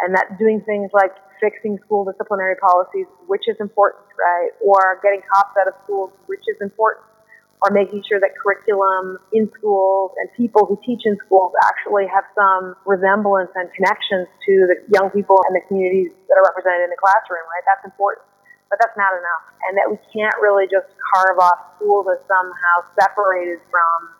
and 0.00 0.16
that 0.16 0.38
doing 0.38 0.62
things 0.64 0.88
like 0.96 1.12
fixing 1.36 1.78
school 1.84 2.08
disciplinary 2.08 2.56
policies, 2.56 3.06
which 3.26 3.44
is 3.46 3.56
important, 3.60 4.04
right, 4.16 4.50
or 4.64 4.98
getting 5.02 5.20
cops 5.28 5.52
out 5.60 5.68
of 5.68 5.74
schools, 5.84 6.10
which 6.26 6.42
is 6.48 6.56
important, 6.64 7.04
or 7.60 7.70
making 7.70 8.02
sure 8.06 8.16
that 8.16 8.32
curriculum 8.38 9.18
in 9.36 9.50
schools 9.58 10.14
and 10.16 10.30
people 10.32 10.64
who 10.64 10.78
teach 10.86 11.02
in 11.04 11.18
schools 11.26 11.52
actually 11.68 12.06
have 12.06 12.24
some 12.32 12.74
resemblance 12.86 13.50
and 13.58 13.68
connections 13.74 14.30
to 14.46 14.70
the 14.72 14.76
young 14.94 15.10
people 15.10 15.36
and 15.50 15.52
the 15.52 15.64
communities 15.66 16.14
that 16.30 16.38
are 16.38 16.46
represented 16.48 16.86
in 16.86 16.90
the 16.90 17.00
classroom, 17.00 17.44
right? 17.44 17.64
That's 17.66 17.84
important. 17.84 18.24
But 18.68 18.78
that's 18.84 18.96
not 19.00 19.16
enough. 19.16 19.44
And 19.68 19.80
that 19.80 19.88
we 19.88 19.96
can't 20.12 20.36
really 20.44 20.68
just 20.68 20.92
carve 21.12 21.40
off 21.40 21.76
schools 21.76 22.04
as 22.12 22.20
somehow 22.28 22.84
separated 23.00 23.64
from 23.72 24.12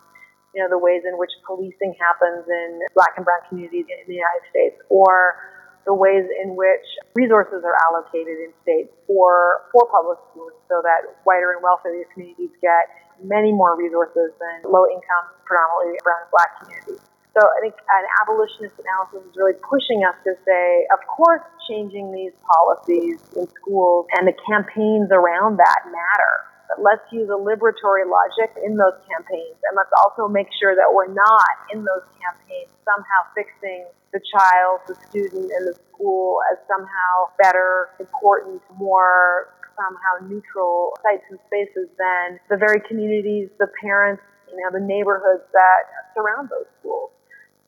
you 0.53 0.61
know, 0.61 0.69
the 0.69 0.81
ways 0.81 1.05
in 1.05 1.17
which 1.17 1.29
policing 1.45 1.93
happens 2.01 2.45
in 2.49 2.81
black 2.97 3.13
and 3.17 3.25
brown 3.25 3.39
communities 3.47 3.85
in 3.85 4.01
the 4.09 4.17
United 4.17 4.43
States 4.49 4.81
or 4.89 5.37
the 5.85 5.93
ways 5.93 6.25
in 6.43 6.55
which 6.57 6.85
resources 7.15 7.63
are 7.65 7.77
allocated 7.89 8.37
in 8.37 8.51
states 8.61 8.93
for, 9.07 9.65
for 9.71 9.87
public 9.89 10.17
schools 10.29 10.53
so 10.67 10.81
that 10.83 11.05
whiter 11.23 11.53
and 11.53 11.61
wealthier 11.63 12.05
communities 12.13 12.51
get 12.61 12.89
many 13.23 13.51
more 13.51 13.77
resources 13.77 14.33
than 14.37 14.69
low 14.69 14.85
income, 14.89 15.25
predominantly 15.45 15.97
brown 16.03 16.21
and 16.21 16.31
black 16.33 16.51
communities. 16.61 17.08
So 17.37 17.45
I 17.45 17.61
think 17.61 17.77
an 17.77 18.05
abolitionist 18.25 18.73
analysis 18.81 19.21
is 19.29 19.33
really 19.37 19.57
pushing 19.61 20.01
us 20.01 20.17
to 20.25 20.33
say, 20.43 20.89
of 20.89 20.99
course, 21.05 21.45
changing 21.69 22.09
these 22.11 22.33
policies 22.41 23.21
in 23.37 23.45
schools 23.53 24.09
and 24.17 24.25
the 24.25 24.33
campaigns 24.49 25.13
around 25.13 25.61
that 25.61 25.85
matter. 25.85 26.33
But 26.73 26.81
let's 26.81 27.05
use 27.13 27.29
a 27.29 27.37
liberatory 27.37 28.09
logic 28.09 28.57
in 28.65 28.77
those 28.77 28.97
campaigns. 29.05 29.57
And 29.69 29.77
let's 29.77 29.93
also 30.01 30.25
make 30.27 30.49
sure 30.57 30.73
that 30.73 30.89
we're 30.89 31.13
not 31.13 31.53
in 31.69 31.85
those 31.85 32.05
campaigns 32.17 32.73
somehow 32.81 33.29
fixing 33.37 33.85
the 34.13 34.21
child, 34.33 34.81
the 34.89 34.97
student, 35.09 35.53
and 35.53 35.63
the 35.69 35.77
school 35.89 36.41
as 36.51 36.57
somehow 36.65 37.29
better, 37.37 37.93
important, 37.99 38.61
more 38.77 39.53
somehow 39.77 40.27
neutral 40.27 40.97
sites 41.01 41.23
and 41.29 41.39
spaces 41.47 41.87
than 41.97 42.41
the 42.49 42.57
very 42.57 42.81
communities, 42.89 43.49
the 43.59 43.69
parents, 43.81 44.21
you 44.49 44.57
know, 44.57 44.69
the 44.73 44.83
neighborhoods 44.83 45.45
that 45.53 45.81
surround 46.17 46.49
those 46.49 46.67
schools. 46.79 47.11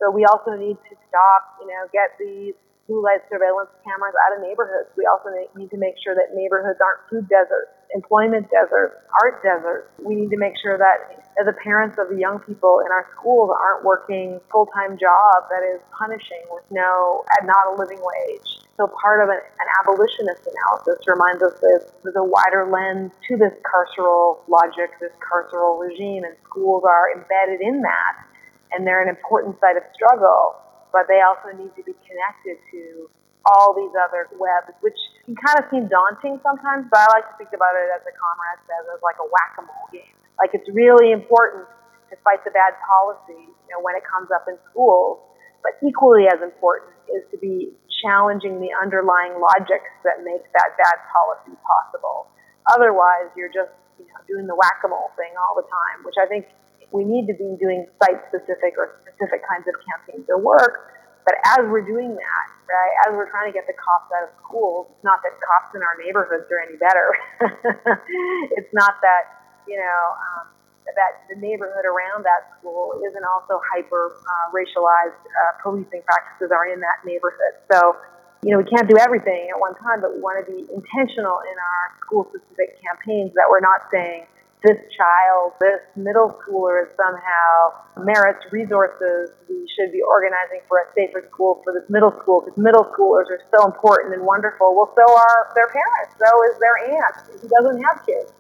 So 0.02 0.10
we 0.10 0.26
also 0.26 0.58
need 0.58 0.82
to 0.90 0.94
stop, 1.08 1.62
you 1.62 1.70
know, 1.70 1.86
get 1.94 2.18
these 2.18 2.58
blue 2.90 3.06
light 3.06 3.22
surveillance 3.30 3.70
cameras 3.86 4.18
out 4.26 4.36
of 4.36 4.42
neighborhoods. 4.42 4.90
We 4.98 5.06
also 5.06 5.30
need 5.56 5.70
to 5.70 5.78
make 5.78 5.96
sure 6.02 6.18
that 6.18 6.34
neighborhoods 6.34 6.82
aren't 6.82 7.06
food 7.06 7.30
deserts, 7.30 7.70
employment 7.94 8.50
deserts, 8.50 8.98
art 9.22 9.46
deserts. 9.46 9.94
We 10.02 10.18
need 10.18 10.34
to 10.34 10.42
make 10.42 10.58
sure 10.58 10.76
that 10.82 11.22
the 11.38 11.54
parents 11.64 12.02
of 12.02 12.10
the 12.10 12.18
young 12.18 12.42
people 12.42 12.82
in 12.82 12.92
our 12.92 13.08
schools 13.16 13.54
aren't 13.54 13.86
working 13.86 14.42
full-time 14.52 14.98
job 14.98 15.48
that 15.54 15.62
is 15.62 15.80
punishing 15.94 16.42
with 16.50 16.66
no, 16.74 17.24
not 17.46 17.72
a 17.72 17.74
living 17.78 18.02
wage. 18.02 18.60
So 18.76 18.90
part 18.90 19.22
of 19.22 19.30
an, 19.30 19.38
an 19.38 19.70
abolitionist 19.86 20.42
analysis 20.42 21.06
reminds 21.06 21.46
us 21.46 21.54
that 21.62 21.94
there's 22.02 22.18
a 22.18 22.26
wider 22.26 22.66
lens 22.66 23.14
to 23.30 23.38
this 23.38 23.54
carceral 23.62 24.42
logic, 24.50 24.98
this 25.00 25.14
carceral 25.22 25.78
regime, 25.78 26.26
and 26.26 26.34
schools 26.50 26.84
are 26.84 27.14
embedded 27.14 27.62
in 27.62 27.86
that. 27.86 28.26
And 28.72 28.88
they're 28.88 29.04
an 29.04 29.12
important 29.12 29.60
site 29.60 29.76
of 29.76 29.84
struggle, 29.94 30.56
but 30.92 31.08
they 31.12 31.20
also 31.20 31.52
need 31.56 31.76
to 31.76 31.84
be 31.84 31.96
connected 32.08 32.60
to 32.72 33.12
all 33.46 33.74
these 33.74 33.94
other 33.98 34.30
webs, 34.38 34.72
which 34.86 34.98
can 35.26 35.34
kind 35.34 35.58
of 35.58 35.66
seem 35.74 35.90
daunting 35.90 36.38
sometimes, 36.46 36.86
but 36.94 37.02
I 37.02 37.08
like 37.22 37.28
to 37.34 37.36
think 37.42 37.52
about 37.58 37.74
it 37.74 37.90
as 37.90 38.06
a 38.06 38.14
comrade 38.14 38.62
says, 38.70 38.86
as 38.94 39.02
like 39.02 39.18
a 39.18 39.26
whack-a-mole 39.26 39.90
game. 39.90 40.14
Like 40.38 40.54
it's 40.54 40.70
really 40.70 41.10
important 41.12 41.66
to 42.14 42.16
fight 42.22 42.46
the 42.46 42.54
bad 42.54 42.78
policy, 42.86 43.50
you 43.50 43.70
know, 43.74 43.82
when 43.82 43.98
it 43.98 44.06
comes 44.06 44.30
up 44.30 44.46
in 44.46 44.62
schools, 44.70 45.26
but 45.66 45.78
equally 45.82 46.30
as 46.30 46.42
important 46.42 46.94
is 47.10 47.26
to 47.34 47.38
be 47.38 47.74
challenging 48.02 48.62
the 48.62 48.70
underlying 48.78 49.38
logics 49.38 49.90
that 50.06 50.22
make 50.26 50.46
that 50.54 50.70
bad 50.78 50.98
policy 51.10 51.54
possible. 51.66 52.30
Otherwise, 52.70 53.30
you're 53.34 53.52
just 53.52 53.74
you 53.98 54.06
know, 54.10 54.22
doing 54.30 54.46
the 54.46 54.58
whack-a-mole 54.58 55.14
thing 55.18 55.34
all 55.38 55.58
the 55.58 55.66
time, 55.66 56.06
which 56.06 56.18
I 56.22 56.26
think 56.26 56.50
we 56.92 57.04
need 57.04 57.28
to 57.28 57.36
be 57.36 57.56
doing 57.60 57.88
site-specific 58.04 58.76
or 58.78 59.00
specific 59.08 59.42
kinds 59.48 59.68
of 59.68 59.76
campaigns 59.84 60.28
or 60.28 60.40
work. 60.40 60.92
But 61.24 61.36
as 61.58 61.64
we're 61.70 61.86
doing 61.86 62.16
that, 62.16 62.46
right, 62.68 62.94
as 63.08 63.14
we're 63.14 63.30
trying 63.30 63.48
to 63.48 63.56
get 63.56 63.68
the 63.68 63.78
cops 63.78 64.10
out 64.12 64.28
of 64.28 64.32
schools, 64.44 64.88
it's 64.92 65.06
not 65.06 65.22
that 65.24 65.38
cops 65.40 65.72
in 65.76 65.82
our 65.86 65.96
neighborhoods 66.02 66.50
are 66.50 66.62
any 66.66 66.76
better. 66.82 67.14
it's 68.58 68.74
not 68.74 68.98
that, 69.06 69.40
you 69.70 69.78
know, 69.78 70.02
um, 70.18 70.50
that 70.98 71.24
the 71.30 71.38
neighborhood 71.40 71.86
around 71.86 72.26
that 72.26 72.52
school 72.58 73.00
isn't 73.06 73.24
also 73.24 73.62
hyper 73.72 74.12
uh, 74.12 74.48
racialized 74.52 75.22
uh, 75.24 75.62
policing 75.62 76.02
practices 76.04 76.52
are 76.52 76.68
in 76.68 76.82
that 76.82 77.06
neighborhood. 77.06 77.54
So, 77.72 77.96
you 78.44 78.52
know, 78.52 78.58
we 78.58 78.66
can't 78.66 78.90
do 78.90 78.98
everything 78.98 79.54
at 79.54 79.60
one 79.62 79.78
time, 79.78 80.02
but 80.02 80.18
we 80.18 80.20
want 80.20 80.42
to 80.42 80.48
be 80.50 80.66
intentional 80.74 81.38
in 81.46 81.56
our 81.62 81.84
school 82.02 82.26
specific 82.34 82.82
campaigns 82.82 83.32
that 83.38 83.46
we're 83.46 83.62
not 83.62 83.88
saying 83.94 84.26
this 84.64 84.78
child, 84.94 85.54
this 85.60 85.82
middle 85.96 86.38
schooler 86.38 86.86
is 86.86 86.94
somehow 86.94 88.06
merits 88.06 88.46
resources. 88.52 89.34
We 89.50 89.66
should 89.74 89.92
be 89.92 90.02
organizing 90.06 90.62
for 90.70 90.86
a 90.86 90.88
safer 90.94 91.26
school 91.26 91.62
for 91.64 91.74
this 91.74 91.90
middle 91.90 92.14
school 92.22 92.46
because 92.46 92.58
middle 92.62 92.86
schoolers 92.94 93.26
are 93.34 93.42
so 93.50 93.66
important 93.66 94.14
and 94.14 94.22
wonderful. 94.22 94.78
Well, 94.78 94.94
so 94.94 95.02
are 95.02 95.50
their 95.58 95.70
parents. 95.74 96.14
So 96.22 96.30
is 96.54 96.60
their 96.62 96.78
aunt 96.94 97.42
who 97.42 97.48
doesn't 97.50 97.82
have 97.82 98.06
kids. 98.06 98.34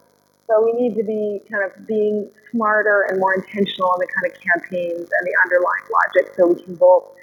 So 0.45 0.61
we 0.61 0.73
need 0.77 0.93
to 0.95 1.03
be 1.03 1.41
kind 1.49 1.65
of 1.65 1.87
being 1.87 2.29
smarter 2.51 3.07
and 3.09 3.19
more 3.19 3.33
intentional 3.33 3.89
in 3.97 4.05
the 4.05 4.09
kind 4.13 4.25
of 4.29 4.33
campaigns 4.37 5.07
and 5.09 5.23
the 5.25 5.35
underlying 5.41 5.85
logic 5.89 6.35
so 6.37 6.47
we 6.53 6.61
can 6.61 6.75
both 6.75 7.15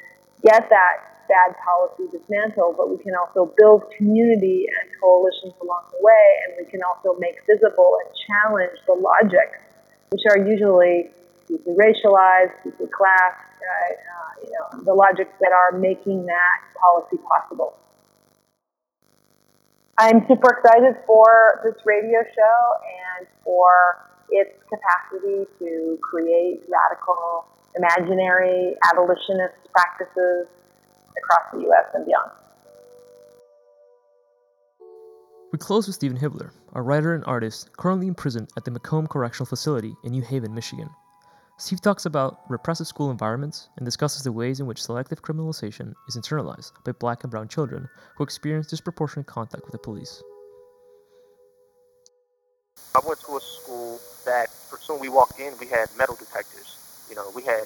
get 0.42 0.68
that 0.70 1.17
bad 1.28 1.54
policy 1.62 2.10
dismantled, 2.10 2.76
but 2.76 2.90
we 2.90 2.98
can 2.98 3.14
also 3.14 3.52
build 3.56 3.84
community 3.96 4.66
and 4.66 4.90
coalitions 5.00 5.54
along 5.60 5.84
the 5.92 6.00
way, 6.00 6.26
and 6.48 6.56
we 6.58 6.64
can 6.70 6.80
also 6.82 7.14
make 7.20 7.36
visible 7.46 8.00
and 8.02 8.10
challenge 8.26 8.76
the 8.88 8.96
logics, 8.96 9.60
which 10.10 10.24
are 10.32 10.40
usually 10.40 11.12
deeply 11.46 11.76
racialized, 11.76 12.52
deeply 12.64 12.88
class, 12.88 13.36
right? 13.60 13.96
Uh, 14.00 14.32
you 14.42 14.50
know, 14.50 14.84
the 14.84 14.94
logics 14.94 15.32
that 15.40 15.52
are 15.52 15.78
making 15.78 16.26
that 16.26 16.58
policy 16.80 17.16
possible. 17.22 17.76
I'm 19.98 20.24
super 20.28 20.56
excited 20.56 20.94
for 21.06 21.60
this 21.64 21.74
radio 21.84 22.22
show 22.22 22.58
and 23.18 23.26
for 23.44 24.08
its 24.30 24.54
capacity 24.70 25.44
to 25.58 25.98
create 26.02 26.62
radical, 26.70 27.46
imaginary 27.74 28.76
abolitionist 28.92 29.58
practices 29.72 30.46
across 31.22 31.52
the 31.52 31.60
U.S. 31.60 31.86
and 31.94 32.06
beyond. 32.06 32.30
We 35.50 35.58
close 35.58 35.86
with 35.86 35.94
Steven 35.94 36.18
Hibbler, 36.18 36.50
a 36.74 36.82
writer 36.82 37.14
and 37.14 37.24
artist 37.24 37.72
currently 37.76 38.06
imprisoned 38.06 38.50
at 38.56 38.64
the 38.64 38.70
Macomb 38.70 39.06
Correctional 39.06 39.46
Facility 39.46 39.94
in 40.04 40.12
New 40.12 40.22
Haven, 40.22 40.54
Michigan. 40.54 40.90
Steve 41.56 41.80
talks 41.80 42.06
about 42.06 42.40
repressive 42.48 42.86
school 42.86 43.10
environments 43.10 43.68
and 43.76 43.84
discusses 43.84 44.22
the 44.22 44.30
ways 44.30 44.60
in 44.60 44.66
which 44.66 44.82
selective 44.82 45.22
criminalization 45.22 45.92
is 46.06 46.16
internalized 46.16 46.72
by 46.84 46.92
black 46.92 47.24
and 47.24 47.30
brown 47.30 47.48
children 47.48 47.88
who 48.16 48.22
experience 48.22 48.68
disproportionate 48.68 49.26
contact 49.26 49.64
with 49.64 49.72
the 49.72 49.78
police. 49.78 50.22
I 52.94 53.00
went 53.06 53.18
to 53.20 53.36
a 53.36 53.40
school 53.40 53.98
that, 54.24 54.50
as 54.72 54.80
soon 54.80 54.96
as 54.96 55.02
we 55.02 55.08
walked 55.08 55.40
in, 55.40 55.52
we 55.58 55.66
had 55.66 55.88
metal 55.96 56.14
detectors. 56.14 57.06
You 57.08 57.16
know, 57.16 57.30
we 57.34 57.42
had 57.42 57.64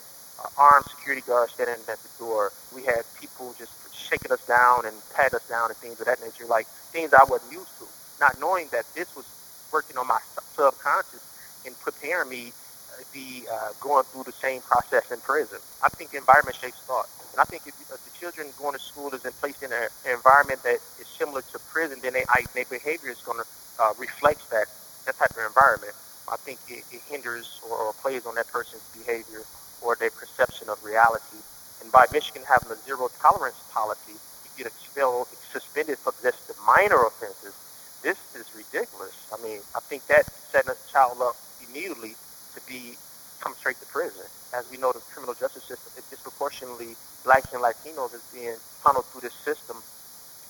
armed 0.58 0.86
security 0.86 1.22
guards 1.26 1.52
standing 1.52 1.76
at 1.88 1.98
the 2.02 2.12
door. 2.18 2.52
We 2.74 2.84
had 2.84 3.04
people 3.20 3.54
just 3.58 3.72
shaking 4.12 4.32
us 4.32 4.44
down 4.46 4.86
and 4.86 4.94
pat 5.14 5.32
us 5.34 5.42
down 5.48 5.70
and 5.70 5.76
things 5.78 5.98
of 6.00 6.06
that 6.06 6.20
nature, 6.22 6.46
like 6.46 6.66
things 6.92 7.12
I 7.12 7.24
wasn't 7.24 7.52
used 7.52 7.72
to. 7.78 7.86
Not 8.20 8.38
knowing 8.40 8.68
that 8.72 8.84
this 8.94 9.14
was 9.16 9.24
working 9.72 9.96
on 9.96 10.06
my 10.06 10.20
subconscious 10.54 11.24
and 11.66 11.78
preparing 11.80 12.28
me 12.28 12.52
to 12.98 13.04
be 13.12 13.46
uh, 13.50 13.72
going 13.80 14.04
through 14.04 14.24
the 14.24 14.32
same 14.32 14.60
process 14.62 15.10
in 15.10 15.18
prison. 15.20 15.58
I 15.82 15.88
think 15.88 16.14
environment 16.14 16.56
shapes 16.60 16.78
thought. 16.86 17.08
And 17.32 17.40
I 17.40 17.44
think 17.44 17.62
if, 17.66 17.74
if 17.80 18.04
the 18.04 18.18
children 18.20 18.48
going 18.58 18.74
to 18.74 18.82
school 18.82 19.08
is 19.14 19.24
in 19.24 19.32
placed 19.40 19.62
in 19.62 19.72
an 19.72 19.88
environment 20.04 20.62
that 20.62 20.80
is 21.00 21.08
similar 21.18 21.40
to 21.40 21.58
prison, 21.72 21.98
then 22.02 22.12
they, 22.12 22.24
their 22.54 22.66
behavior 22.66 23.10
is 23.10 23.20
going 23.24 23.38
to 23.38 23.46
uh, 23.80 23.92
reflect 23.98 24.48
that, 24.50 24.66
that 25.06 25.16
type 25.16 25.32
of 25.32 25.44
environment. 25.46 25.94
I 26.28 26.36
think 26.36 26.60
it, 26.68 26.84
it 26.92 27.00
hinders 27.08 27.60
or, 27.68 27.76
or 27.78 27.92
plays 27.94 28.26
on 28.26 28.34
that 28.36 28.48
person's 28.48 28.84
behavior 28.96 29.42
or 29.84 29.96
their 29.96 30.10
perception 30.10 30.68
of 30.68 30.82
reality. 30.84 31.42
And 31.82 31.90
by 31.90 32.06
Michigan 32.12 32.42
having 32.48 32.70
a 32.70 32.78
zero 32.86 33.10
tolerance 33.20 33.58
policy, 33.72 34.14
you 34.14 34.50
get 34.56 34.66
expelled, 34.66 35.28
suspended 35.50 35.98
for 35.98 36.12
just 36.22 36.48
the 36.48 36.54
minor 36.66 37.02
offenses. 37.06 37.54
This 38.02 38.18
is 38.34 38.46
ridiculous. 38.54 39.14
I 39.32 39.42
mean, 39.42 39.60
I 39.74 39.80
think 39.80 40.06
that 40.06 40.26
setting 40.26 40.70
a 40.70 40.78
child 40.90 41.18
up 41.20 41.36
immediately 41.68 42.14
to 42.54 42.60
be 42.66 42.94
come 43.40 43.54
straight 43.58 43.76
to 43.80 43.86
prison. 43.86 44.22
As 44.54 44.70
we 44.70 44.78
know, 44.78 44.92
the 44.92 45.02
criminal 45.10 45.34
justice 45.34 45.64
system 45.64 45.90
is 45.98 46.06
disproportionately 46.10 46.94
blacks 47.24 47.52
and 47.52 47.62
Latinos 47.62 48.14
is 48.14 48.22
being 48.32 48.54
funneled 48.82 49.06
through 49.06 49.22
this 49.22 49.34
system. 49.34 49.76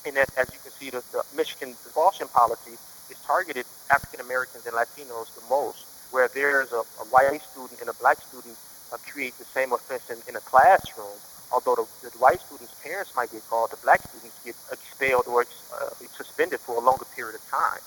And 0.04 0.16
that, 0.16 0.28
as 0.36 0.52
you 0.52 0.58
can 0.60 0.72
see, 0.72 0.90
the, 0.90 1.00
the 1.12 1.24
Michigan 1.36 1.70
expulsion 1.70 2.28
policy 2.28 2.76
is 3.08 3.18
targeted 3.24 3.64
African 3.90 4.20
Americans 4.24 4.66
and 4.66 4.74
Latinos 4.74 5.32
the 5.36 5.44
most, 5.48 5.86
where 6.10 6.28
there's 6.28 6.72
a, 6.72 6.82
a 7.00 7.06
white 7.08 7.40
student 7.40 7.80
and 7.80 7.88
a 7.88 7.94
black 7.94 8.18
student 8.20 8.56
uh, 8.92 8.96
create 9.10 9.36
the 9.38 9.44
same 9.44 9.72
offense 9.72 10.08
in, 10.10 10.18
in 10.28 10.36
a 10.36 10.40
classroom. 10.40 11.16
Although 11.52 11.76
the, 11.76 12.10
the 12.10 12.18
white 12.18 12.40
student's 12.40 12.74
parents 12.82 13.12
might 13.16 13.30
get 13.32 13.46
called, 13.48 13.70
the 13.70 13.76
black 13.78 14.00
students 14.08 14.38
get 14.44 14.54
expelled 14.70 15.26
or 15.26 15.42
uh, 15.42 15.90
suspended 16.16 16.60
for 16.60 16.76
a 16.76 16.80
longer 16.80 17.04
period 17.16 17.34
of 17.34 17.44
time. 17.50 17.80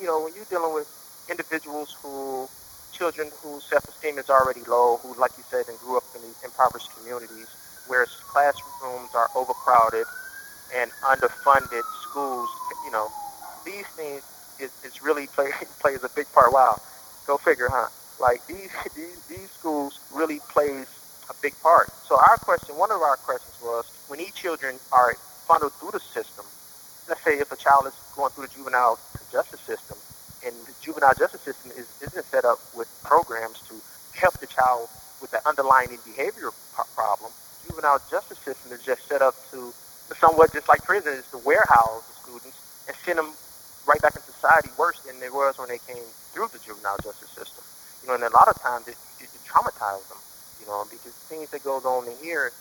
You 0.00 0.06
know, 0.06 0.22
when 0.22 0.34
you're 0.34 0.48
dealing 0.50 0.74
with 0.74 0.88
individuals 1.30 1.94
who, 2.02 2.48
children 2.92 3.30
whose 3.42 3.64
self-esteem 3.64 4.18
is 4.18 4.30
already 4.30 4.62
low, 4.68 4.98
who, 5.02 5.14
like 5.20 5.32
you 5.36 5.44
said, 5.50 5.68
and 5.68 5.78
grew 5.80 5.96
up 5.96 6.04
in 6.14 6.22
these 6.22 6.36
impoverished 6.44 6.90
communities, 6.96 7.46
where 7.86 8.06
classrooms 8.32 9.10
are 9.14 9.28
overcrowded 9.34 10.06
and 10.74 10.90
underfunded 11.02 11.82
schools, 12.02 12.48
you 12.84 12.92
know, 12.92 13.08
these 13.64 13.86
things 13.96 14.22
is, 14.60 14.70
is 14.84 15.02
really 15.02 15.26
play, 15.26 15.50
plays 15.80 16.02
a 16.04 16.08
big 16.10 16.30
part. 16.32 16.52
Wow, 16.52 16.78
go 17.26 17.36
figure, 17.36 17.68
huh? 17.70 17.88
Like 18.20 18.46
these 18.46 18.70
these 18.96 19.26
these 19.26 19.50
schools 19.50 19.98
really 20.12 20.40
plays 20.52 20.86
a 21.30 21.34
big 21.40 21.54
part. 21.62 21.88
So 22.06 22.16
our 22.16 22.36
question, 22.36 22.76
one 22.76 22.90
of 22.92 23.00
our 23.00 23.16
questions 23.16 23.54
was, 23.62 23.86
when 24.08 24.18
these 24.18 24.34
children 24.34 24.76
are 24.92 25.14
funneled 25.46 25.72
through 25.74 25.92
the 25.92 26.00
system, 26.00 26.44
let's 27.08 27.22
say 27.22 27.38
if 27.38 27.50
a 27.52 27.56
child 27.56 27.86
is 27.86 27.94
going 28.16 28.30
through 28.32 28.46
the 28.46 28.54
juvenile 28.54 28.98
justice 29.32 29.60
system, 29.60 29.96
and 30.44 30.54
the 30.66 30.74
juvenile 30.82 31.14
justice 31.14 31.40
system 31.42 31.70
is, 31.78 31.86
isn't 32.02 32.26
set 32.26 32.44
up 32.44 32.58
with 32.74 32.88
programs 33.04 33.62
to 33.70 33.74
help 34.18 34.34
the 34.40 34.46
child 34.46 34.88
with 35.22 35.30
the 35.30 35.40
underlying 35.48 35.90
behavior 36.04 36.50
problem, 36.96 37.30
juvenile 37.66 38.00
justice 38.10 38.38
system 38.38 38.72
is 38.72 38.82
just 38.82 39.06
set 39.06 39.22
up 39.22 39.34
to 39.50 39.72
somewhat 40.18 40.52
just 40.52 40.68
like 40.68 40.82
prison 40.82 41.14
is 41.14 41.26
to 41.30 41.38
warehouse 41.38 42.02
the 42.08 42.14
students 42.26 42.58
and 42.88 42.96
send 43.06 43.18
them 43.18 43.30
right 43.86 44.02
back 44.02 44.16
in 44.16 44.22
society 44.22 44.68
worse 44.76 44.98
than 45.06 45.18
they 45.20 45.30
was 45.30 45.56
when 45.58 45.68
they 45.68 45.78
came 45.86 46.02
through 46.34 46.48
the 46.52 46.58
juvenile 46.58 46.98
justice 46.98 47.30
system. 47.30 47.62
You 48.02 48.08
know, 48.08 48.14
and 48.14 48.24
a 48.24 48.30
lot 48.30 48.48
of 48.48 48.58
times 48.60 48.88
it, 48.88 48.96
it, 49.20 49.28
it 49.32 49.42
traumatizes 49.44 50.06
them, 50.08 50.18
you 50.60 50.66
know, 50.66 50.84
because 50.90 51.12
things 51.28 51.48
that 51.50 51.64
goes 51.64 51.84
on 51.84 52.08
in 52.08 52.16
here 52.22 52.52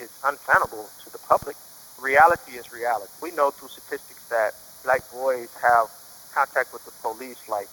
is 0.00 0.10
unfathomable 0.24 0.88
to 1.04 1.10
the 1.10 1.18
public. 1.18 1.56
Reality 2.00 2.52
is 2.58 2.72
reality. 2.72 3.10
We 3.22 3.30
know 3.32 3.50
through 3.50 3.68
statistics 3.68 4.22
that 4.30 4.52
black 4.84 5.02
boys 5.12 5.48
have 5.62 5.88
contact 6.34 6.72
with 6.72 6.84
the 6.84 6.92
police 7.02 7.38
like 7.48 7.68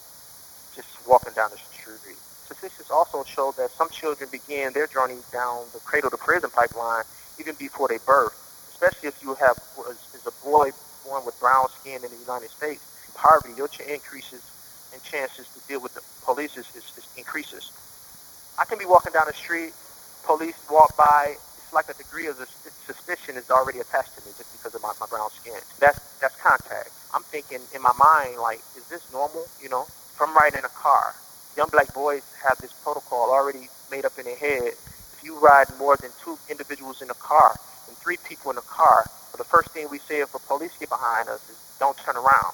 just 0.74 0.88
walking 1.08 1.32
down 1.34 1.50
the 1.50 1.56
street 1.56 2.16
statistics 2.50 2.90
also 2.90 3.24
show 3.24 3.54
that 3.56 3.70
some 3.78 3.88
children 3.90 4.28
begin 4.30 4.72
their 4.72 4.86
journey 4.86 5.18
down 5.32 5.64
the 5.72 5.78
cradle 5.80 6.10
to 6.10 6.16
prison 6.16 6.50
pipeline 6.50 7.04
even 7.38 7.54
before 7.58 7.88
they 7.88 7.98
birth, 8.06 8.34
especially 8.70 9.08
if 9.08 9.14
you 9.22 9.34
have 9.34 9.56
is 9.88 10.26
a 10.26 10.32
boy 10.44 10.70
born 11.06 11.24
with 11.24 11.38
brown 11.40 11.66
skin 11.80 12.04
in 12.04 12.10
the 12.10 12.18
United 12.18 12.50
States. 12.50 12.82
Poverty, 13.14 13.54
your 13.56 13.68
increases 13.88 14.40
and 14.92 15.02
chances 15.04 15.46
to 15.54 15.60
deal 15.68 15.80
with 15.80 15.94
the 15.94 16.02
police 16.24 16.56
is, 16.56 16.66
is, 16.76 16.84
is 16.96 17.06
increases. 17.16 17.70
I 18.58 18.64
can 18.64 18.78
be 18.78 18.84
walking 18.84 19.12
down 19.12 19.26
the 19.26 19.34
street, 19.34 19.72
police 20.24 20.56
walk 20.70 20.96
by, 20.96 21.36
it's 21.36 21.72
like 21.72 21.88
a 21.88 21.94
degree 21.94 22.26
of 22.26 22.36
suspicion 22.86 23.36
is 23.36 23.50
already 23.50 23.78
attached 23.80 24.14
to 24.18 24.20
me 24.26 24.32
just 24.36 24.50
because 24.52 24.74
of 24.74 24.82
my, 24.82 24.92
my 25.00 25.06
brown 25.06 25.30
skin. 25.30 25.54
That's 25.78 25.98
that's 26.20 26.36
contact. 26.36 26.90
I'm 27.14 27.22
thinking 27.24 27.60
in 27.74 27.82
my 27.82 27.92
mind 27.94 28.38
like, 28.38 28.60
is 28.76 28.84
this 28.90 29.02
normal? 29.12 29.46
You 29.62 29.68
know, 29.68 29.84
from 30.16 30.34
riding 30.34 30.58
in 30.58 30.64
a 30.64 30.74
car, 30.82 31.14
young 31.56 31.70
black 31.70 31.94
boys 31.94 32.22
have 32.42 32.60
this 32.60 32.72
protocol 32.84 33.30
already 33.30 33.68
made 33.90 34.04
up 34.04 34.18
in 34.18 34.24
their 34.26 34.36
head. 34.36 34.74
If 35.16 35.20
you 35.24 35.38
ride 35.38 35.66
more 35.78 35.96
than 35.96 36.10
two 36.24 36.38
individuals 36.50 37.02
in 37.02 37.10
a 37.10 37.14
car 37.14 37.56
and 37.88 37.96
three 37.98 38.18
people 38.28 38.50
in 38.50 38.58
a 38.58 38.62
car, 38.62 39.06
the 39.38 39.44
first 39.44 39.70
thing 39.70 39.88
we 39.90 39.98
say 40.00 40.20
if 40.20 40.34
a 40.34 40.38
police 40.38 40.72
get 40.78 40.90
behind 40.90 41.30
us 41.30 41.40
is 41.48 41.56
don't 41.80 41.96
turn 41.96 42.16
around 42.16 42.52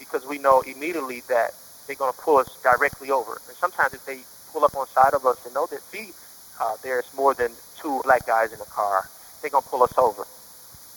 because 0.00 0.26
we 0.26 0.38
know 0.38 0.62
immediately 0.62 1.22
that 1.28 1.54
they're 1.86 1.96
going 1.96 2.12
to 2.12 2.18
pull 2.20 2.38
us 2.38 2.56
directly 2.62 3.10
over. 3.10 3.40
And 3.48 3.56
sometimes 3.56 3.94
if 3.94 4.04
they 4.06 4.20
pull 4.52 4.64
up 4.64 4.76
on 4.76 4.86
side 4.88 5.14
of 5.14 5.26
us 5.26 5.44
and 5.44 5.54
know 5.54 5.66
that 5.66 5.82
see 5.92 6.12
uh, 6.60 6.76
there's 6.82 7.04
more 7.16 7.34
than 7.34 7.50
two 7.76 8.00
black 8.04 8.26
guys 8.26 8.52
in 8.52 8.60
a 8.60 8.64
car, 8.66 9.04
they're 9.40 9.50
going 9.50 9.62
to 9.64 9.68
pull 9.68 9.82
us 9.82 9.96
over. 9.98 10.24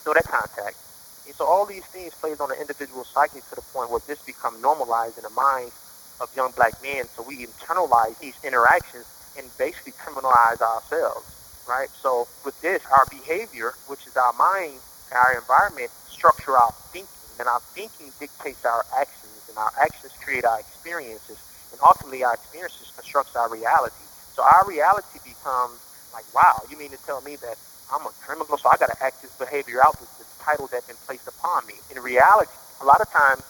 So 0.03 0.13
that 0.13 0.25
contact. 0.25 0.77
And 1.25 1.35
so 1.35 1.45
all 1.45 1.65
these 1.65 1.83
things 1.85 2.13
plays 2.13 2.39
on 2.39 2.49
the 2.49 2.59
individual 2.59 3.03
psyche 3.03 3.41
to 3.49 3.55
the 3.55 3.61
point 3.73 3.91
where 3.91 4.01
this 4.07 4.21
become 4.23 4.61
normalized 4.61 5.17
in 5.17 5.23
the 5.23 5.29
minds 5.31 5.73
of 6.21 6.33
young 6.35 6.51
black 6.51 6.81
men. 6.81 7.05
So 7.15 7.23
we 7.23 7.45
internalize 7.45 8.17
these 8.19 8.35
interactions 8.43 9.05
and 9.37 9.45
basically 9.57 9.93
criminalize 9.93 10.61
ourselves, 10.61 11.25
right? 11.67 11.89
So 12.01 12.27
with 12.45 12.59
this, 12.61 12.81
our 12.91 13.05
behavior, 13.11 13.73
which 13.87 14.07
is 14.07 14.15
our 14.15 14.33
mind, 14.33 14.79
our 15.11 15.37
environment, 15.37 15.91
structure 16.09 16.57
our 16.57 16.71
thinking, 16.91 17.09
and 17.39 17.47
our 17.47 17.59
thinking 17.75 18.11
dictates 18.19 18.65
our 18.65 18.85
actions, 18.97 19.36
our 19.57 19.71
actions 19.81 20.13
create 20.23 20.45
our 20.45 20.59
experiences, 20.59 21.37
and 21.71 21.81
ultimately 21.81 22.23
our 22.23 22.35
experiences 22.35 22.91
constructs 22.95 23.35
our 23.35 23.49
reality. 23.49 24.05
So 24.35 24.43
our 24.43 24.65
reality 24.69 25.19
becomes 25.25 25.81
like, 26.13 26.25
wow, 26.33 26.61
you 26.69 26.77
mean 26.77 26.91
to 26.91 27.01
tell 27.05 27.21
me 27.21 27.35
that 27.37 27.57
I'm 27.91 28.05
a 28.05 28.11
criminal, 28.21 28.57
so 28.57 28.69
I 28.69 28.77
got 28.77 28.93
to 28.93 29.03
act 29.03 29.21
this 29.21 29.31
behavior 29.37 29.83
out 29.83 29.99
with 29.99 30.09
this 30.17 30.27
title 30.39 30.67
that's 30.71 30.85
been 30.85 30.99
placed 31.05 31.27
upon 31.27 31.65
me. 31.65 31.73
In 31.89 32.01
reality, 32.01 32.51
a 32.81 32.85
lot 32.85 33.01
of 33.01 33.09
times, 33.11 33.41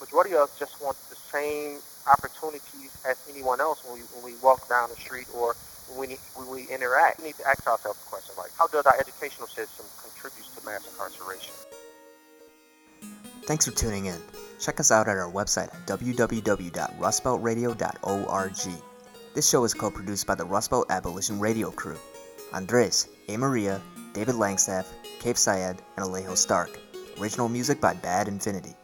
majority 0.00 0.34
of 0.34 0.48
us 0.48 0.50
just 0.58 0.80
want 0.80 0.96
the 1.10 1.16
same 1.32 1.80
opportunities 2.06 2.90
as 3.04 3.16
anyone 3.28 3.60
else 3.60 3.82
when 3.84 3.98
we, 3.98 4.00
when 4.14 4.22
we 4.22 4.38
walk 4.40 4.68
down 4.68 4.90
the 4.90 4.96
street 4.96 5.26
or 5.34 5.56
when 5.88 6.10
we, 6.10 6.18
when 6.34 6.48
we 6.48 6.68
interact. 6.70 7.18
We 7.20 7.26
need 7.26 7.38
to 7.38 7.48
ask 7.48 7.66
ourselves 7.66 7.98
the 7.98 8.10
question 8.10 8.34
like, 8.38 8.52
how 8.56 8.66
does 8.68 8.86
our 8.86 8.98
educational 8.98 9.48
system 9.48 9.86
contribute 10.02 10.46
to 10.54 10.64
mass 10.64 10.82
incarceration? 10.86 11.54
Thanks 13.46 13.64
for 13.64 13.70
tuning 13.70 14.06
in. 14.06 14.20
Check 14.58 14.80
us 14.80 14.90
out 14.90 15.06
at 15.06 15.16
our 15.16 15.30
website 15.30 15.70
www.rustbeltradio.org. 15.86 18.82
This 19.34 19.48
show 19.48 19.64
is 19.64 19.74
co-produced 19.74 20.26
by 20.26 20.34
the 20.34 20.44
Rust 20.44 20.70
Belt 20.70 20.90
Abolition 20.90 21.38
Radio 21.38 21.70
crew. 21.70 21.96
Andres, 22.52 23.06
A. 23.28 23.36
Maria, 23.36 23.80
David 24.12 24.34
Langstaff, 24.34 24.86
Cape 25.20 25.36
Syed, 25.36 25.80
and 25.96 26.06
Alejo 26.06 26.36
Stark. 26.36 26.76
Original 27.20 27.48
music 27.48 27.80
by 27.80 27.94
Bad 27.94 28.26
Infinity. 28.28 28.74